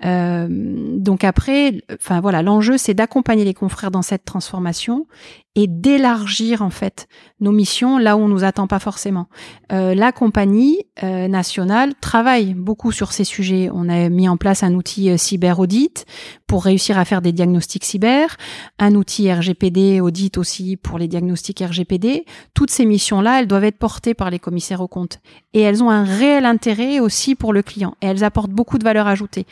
Euh, 0.04 0.46
donc 0.50 1.24
après, 1.24 1.82
enfin 1.94 2.20
voilà, 2.20 2.42
l'enjeu, 2.42 2.76
c'est 2.78 2.94
d'accompagner 2.94 3.44
les 3.44 3.54
confrères 3.54 3.90
dans 3.90 4.02
cette 4.02 4.24
transformation 4.24 5.06
et 5.54 5.66
d'élargir, 5.66 6.62
en 6.62 6.70
fait, 6.70 7.08
nos 7.40 7.52
missions 7.52 7.98
là 7.98 8.16
où 8.16 8.20
on 8.20 8.28
nous 8.28 8.42
attend 8.42 8.66
pas 8.66 8.78
forcément. 8.78 9.26
Euh, 9.70 9.94
la 9.94 10.10
compagnie 10.10 10.78
euh, 11.02 11.28
nationale 11.28 11.92
travaille 12.00 12.54
beaucoup 12.54 12.90
sur 12.90 13.12
ces 13.12 13.24
sujets. 13.24 13.68
On 13.72 13.90
a 13.90 14.08
mis 14.08 14.30
en 14.30 14.38
place 14.38 14.62
un 14.62 14.72
outil 14.72 15.16
cyber 15.18 15.58
audit 15.58 16.06
pour 16.46 16.64
réussir 16.64 16.98
à 16.98 17.04
faire 17.04 17.20
des 17.20 17.32
diagnostics 17.32 17.84
cyber, 17.84 18.36
un 18.78 18.94
outil 18.94 19.30
RGPD 19.30 20.00
audit 20.00 20.38
aussi 20.38 20.76
pour 20.76 20.98
les 20.98 21.08
diagnostics 21.08 21.60
RGPD. 21.60 22.24
Toutes 22.54 22.70
ces 22.70 22.86
missions-là, 22.86 23.40
elles 23.40 23.46
doivent 23.46 23.64
être 23.64 23.78
portées 23.78 24.14
par 24.14 24.30
les 24.30 24.38
commissaires 24.38 24.80
aux 24.80 24.88
comptes 24.88 25.20
et 25.52 25.60
elles 25.60 25.82
ont 25.82 25.90
un 25.90 26.04
réel 26.04 26.46
intérêt 26.46 27.00
aussi 27.00 27.34
pour 27.34 27.52
le 27.52 27.62
client 27.62 27.94
et 28.00 28.06
elles 28.06 28.24
apportent 28.24 28.50
beaucoup 28.50 28.78
de 28.78 28.84
valeur 28.84 29.06
ajoutée. 29.06 29.46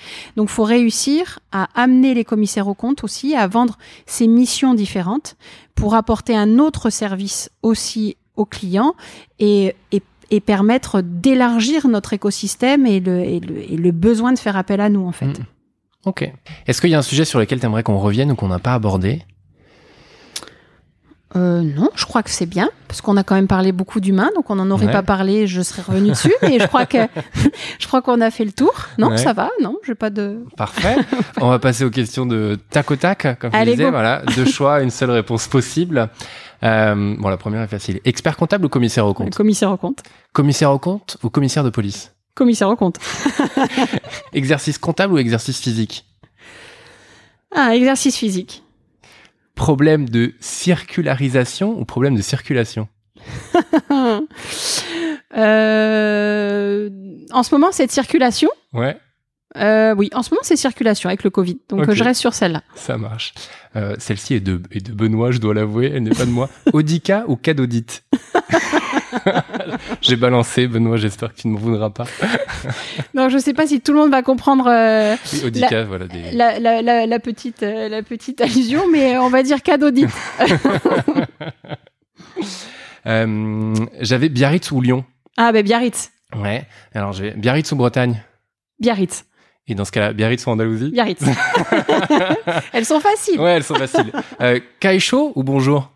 Faut 0.46 0.64
réussir 0.64 1.40
à 1.52 1.68
amener 1.74 2.14
les 2.14 2.24
commissaires 2.24 2.68
aux 2.68 2.74
comptes 2.74 3.04
aussi 3.04 3.34
à 3.34 3.46
vendre 3.46 3.78
ces 4.06 4.26
missions 4.26 4.74
différentes 4.74 5.36
pour 5.74 5.94
apporter 5.94 6.36
un 6.36 6.58
autre 6.58 6.90
service 6.90 7.50
aussi 7.62 8.16
aux 8.36 8.44
clients 8.44 8.94
et, 9.38 9.74
et, 9.92 10.02
et 10.30 10.40
permettre 10.40 11.00
d'élargir 11.02 11.88
notre 11.88 12.12
écosystème 12.12 12.86
et 12.86 13.00
le, 13.00 13.90
besoin 13.90 14.32
de 14.32 14.38
faire 14.38 14.56
appel 14.56 14.80
à 14.80 14.88
nous 14.88 15.06
en 15.06 15.12
fait. 15.12 15.26
Mm. 15.26 15.44
Ok. 16.06 16.32
Est-ce 16.66 16.80
qu'il 16.80 16.90
y 16.90 16.94
a 16.94 16.98
un 16.98 17.02
sujet 17.02 17.24
sur 17.24 17.38
lequel 17.38 17.60
tu 17.60 17.66
aimerais 17.66 17.82
qu'on 17.82 17.98
revienne 17.98 18.32
ou 18.32 18.34
qu'on 18.34 18.48
n'a 18.48 18.58
pas 18.58 18.74
abordé? 18.74 19.22
Euh, 21.36 21.62
non, 21.62 21.90
je 21.94 22.04
crois 22.06 22.24
que 22.24 22.30
c'est 22.30 22.46
bien 22.46 22.70
parce 22.88 23.00
qu'on 23.00 23.16
a 23.16 23.22
quand 23.22 23.36
même 23.36 23.46
parlé 23.46 23.70
beaucoup 23.70 24.00
d'humains, 24.00 24.30
donc 24.34 24.50
on 24.50 24.56
n'en 24.56 24.68
aurait 24.72 24.86
Ouais. 24.86 24.92
pas 24.92 25.04
parlé, 25.04 25.46
je 25.46 25.62
serais 25.62 25.82
revenu 25.82 26.10
dessus, 26.10 26.32
mais 26.42 26.58
je 26.58 26.66
crois 26.66 26.86
que 26.86 26.98
je 27.78 27.86
crois 27.86 28.02
qu'on 28.02 28.20
a 28.20 28.32
fait 28.32 28.44
le 28.44 28.50
tour. 28.50 28.72
Non, 28.98 29.10
Ouais. 29.10 29.16
ça 29.16 29.32
va, 29.32 29.48
non, 29.62 29.76
j'ai 29.86 29.94
pas 29.94 30.10
de. 30.10 30.44
Parfait. 30.56 30.96
On 31.40 31.48
va 31.48 31.60
passer 31.60 31.84
aux 31.84 31.90
questions 31.90 32.26
de 32.26 32.58
tac 32.70 32.90
au 32.90 32.96
tac, 32.96 33.38
comme 33.38 33.52
je 33.52 33.56
Allez, 33.56 33.72
disais. 33.72 33.84
go. 33.84 33.90
Voilà, 33.92 34.22
deux 34.34 34.44
choix, 34.44 34.82
une 34.82 34.90
seule 34.90 35.12
réponse 35.12 35.46
possible. 35.46 36.08
Euh, 36.64 37.14
bon, 37.16 37.28
la 37.28 37.36
première 37.36 37.62
est 37.62 37.68
facile. 37.68 38.00
Expert 38.04 38.36
comptable 38.36 38.66
ou 38.66 38.68
commissaire 38.68 39.06
au 39.06 39.14
compte 39.14 39.34
Commissaire 39.36 39.70
au 39.70 39.76
compte. 39.76 40.02
Commissaire 40.32 40.72
au 40.72 40.78
compte 40.80 41.16
ou 41.22 41.30
commissaire 41.30 41.62
de 41.62 41.70
police? 41.70 42.12
Commissaire 42.34 42.68
au 42.68 42.76
compte. 42.76 42.98
Exercice 44.32 44.78
comptable 44.78 45.14
ou 45.14 45.18
exercice 45.18 45.60
physique? 45.60 46.04
Ah, 47.54 47.74
exercice 47.74 48.16
physique. 48.16 48.62
Problème 49.60 50.08
de 50.08 50.32
circularisation 50.40 51.78
ou 51.78 51.84
problème 51.84 52.14
de 52.16 52.22
circulation 52.22 52.88
Euh, 55.36 56.88
en 57.30 57.42
ce 57.42 57.54
moment, 57.54 57.68
c'est 57.70 57.86
de 57.86 57.92
circulation. 57.92 58.48
Ouais, 58.72 58.96
Euh, 59.56 59.94
oui, 59.96 60.10
en 60.14 60.22
ce 60.22 60.30
moment, 60.30 60.40
c'est 60.44 60.56
circulation 60.56 61.08
avec 61.08 61.22
le 61.24 61.30
Covid. 61.30 61.58
Donc, 61.68 61.90
je 61.92 62.04
reste 62.04 62.20
sur 62.20 62.34
celle-là. 62.34 62.62
ça 62.74 62.96
marche. 62.96 63.34
Euh, 63.76 63.96
Celle-ci 63.98 64.34
est 64.34 64.40
de, 64.40 64.62
est 64.72 64.80
de 64.86 64.92
Benoît, 64.92 65.30
je 65.32 65.38
dois 65.38 65.54
l'avouer, 65.54 65.90
elle 65.94 66.04
n'est 66.04 66.10
pas 66.14 66.24
de 66.24 66.30
moi. 66.30 66.48
Audica 66.72 67.24
ou 67.28 67.36
Cadodite? 67.36 68.04
J'ai 70.00 70.16
balancé, 70.16 70.66
Benoît, 70.66 70.96
j'espère 70.96 71.34
que 71.34 71.40
tu 71.40 71.48
ne 71.48 71.52
m'en 71.54 71.58
voudras 71.58 71.90
pas. 71.90 72.04
Donc, 73.14 73.30
je 73.30 73.38
sais 73.38 73.52
pas 73.54 73.66
si 73.66 73.80
tout 73.80 73.92
le 73.92 73.98
monde 73.98 74.10
va 74.10 74.22
comprendre 74.22 74.66
euh, 74.68 75.16
Audica, 75.44 75.84
voilà. 75.84 76.06
Des... 76.06 76.32
la, 76.32 76.58
la, 76.58 76.82
la, 76.82 77.06
la 77.06 77.18
petite, 77.18 77.62
euh, 77.62 77.88
la 77.88 78.02
petite 78.02 78.40
allusion, 78.40 78.84
mais 78.90 79.16
euh, 79.16 79.22
on 79.22 79.28
va 79.30 79.42
dire 79.42 79.62
cadeau 79.62 79.90
dit. 79.90 80.06
Euh, 83.06 83.74
J'avais 84.00 84.28
Biarritz 84.28 84.70
ou 84.72 84.80
Lyon 84.82 85.06
Ah, 85.38 85.52
ben 85.52 85.64
Biarritz. 85.64 86.10
Ouais. 86.36 86.66
Alors, 86.94 87.12
j'ai 87.14 87.30
Biarritz 87.30 87.72
ou 87.72 87.76
Bretagne? 87.76 88.22
Biarritz. 88.78 89.24
Et 89.66 89.74
dans 89.74 89.84
ce 89.86 89.92
cas-là, 89.92 90.12
Biarritz 90.12 90.44
ou 90.46 90.50
Andalousie? 90.50 90.90
Biarritz. 90.90 91.22
Elles 92.72 92.84
sont 92.84 93.00
faciles. 93.00 93.40
Ouais, 93.40 93.52
elles 93.52 93.64
sont 93.64 93.74
faciles. 93.76 94.12
euh, 94.42 94.60
ou 95.34 95.42
bonjour? 95.42 95.90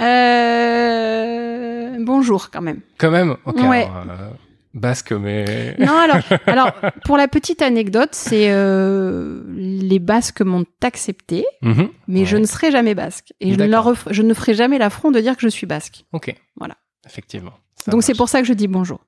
Euh, 0.00 1.96
bonjour, 2.00 2.50
quand 2.50 2.62
même. 2.62 2.80
Quand 2.98 3.10
même 3.10 3.36
Ok. 3.44 3.56
Ouais. 3.58 3.84
alors, 3.84 4.20
euh, 4.20 4.30
basque, 4.74 5.12
mais. 5.12 5.76
Non, 5.78 5.96
alors, 5.96 6.18
alors, 6.46 6.72
pour 7.04 7.16
la 7.16 7.28
petite 7.28 7.62
anecdote, 7.62 8.10
c'est 8.12 8.50
euh, 8.50 9.42
les 9.48 9.98
Basques 9.98 10.42
m'ont 10.42 10.64
accepté, 10.82 11.44
Mhm. 11.62 11.88
mais 12.06 12.20
Ouais. 12.20 12.26
je 12.26 12.36
ne 12.36 12.44
serai 12.46 12.70
jamais 12.70 12.94
basque. 12.94 13.32
Et 13.40 13.52
je 13.52 13.58
ne, 13.58 13.64
leur 13.66 13.84
D'accord. 13.84 14.04
ref- 14.10 14.12
je 14.12 14.22
ne 14.22 14.34
ferai 14.34 14.54
jamais 14.54 14.78
l'affront 14.78 15.10
de 15.10 15.20
dire 15.20 15.34
que 15.36 15.42
je 15.42 15.48
suis 15.48 15.66
basque. 15.66 16.04
Ok. 16.12 16.34
Voilà. 16.56 16.76
Effectivement. 17.06 17.52
Donc 17.86 18.02
c'est 18.02 18.14
pour 18.14 18.28
ça 18.28 18.40
que 18.40 18.46
je 18.46 18.52
dis 18.52 18.68
bonjour. 18.68 19.00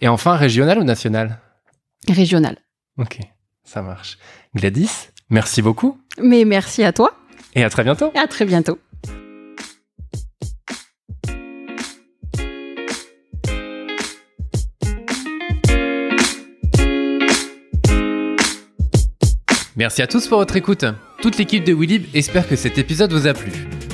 Et 0.00 0.08
enfin, 0.08 0.36
régional 0.36 0.78
ou 0.78 0.84
national? 0.84 1.38
Régional. 2.08 2.56
Ok. 2.98 3.18
Ça 3.64 3.82
marche. 3.82 4.18
Gladys, 4.54 5.08
merci 5.30 5.62
beaucoup. 5.62 5.98
Mais 6.20 6.44
merci 6.44 6.84
à 6.84 6.92
toi 6.92 7.12
Et 7.54 7.64
à 7.64 7.70
très 7.70 7.82
bientôt. 7.84 8.10
et 8.14 8.18
à 8.18 8.26
très 8.26 8.44
bientôt. 8.44 8.78
Merci 19.76 20.02
à 20.02 20.06
tous 20.06 20.26
pour 20.28 20.38
votre 20.38 20.56
écoute. 20.56 20.84
Toute 21.22 21.38
l'équipe 21.38 21.64
de 21.64 21.72
Willib 21.72 22.04
espère 22.14 22.46
que 22.46 22.56
cet 22.56 22.76
épisode 22.76 23.12
vous 23.12 23.26
a 23.26 23.32
plu. 23.32 23.52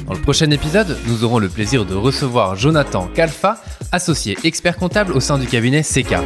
Dans 0.09 0.15
le 0.15 0.21
prochain 0.21 0.51
épisode, 0.51 0.99
nous 1.07 1.23
aurons 1.23 1.39
le 1.39 1.49
plaisir 1.49 1.85
de 1.85 1.95
recevoir 1.95 2.57
Jonathan 2.57 3.09
Kalfa, 3.15 3.63
associé 3.93 4.37
expert 4.43 4.77
comptable 4.77 5.13
au 5.13 5.21
sein 5.21 5.39
du 5.39 5.47
cabinet 5.47 5.83
CK. 5.83 6.17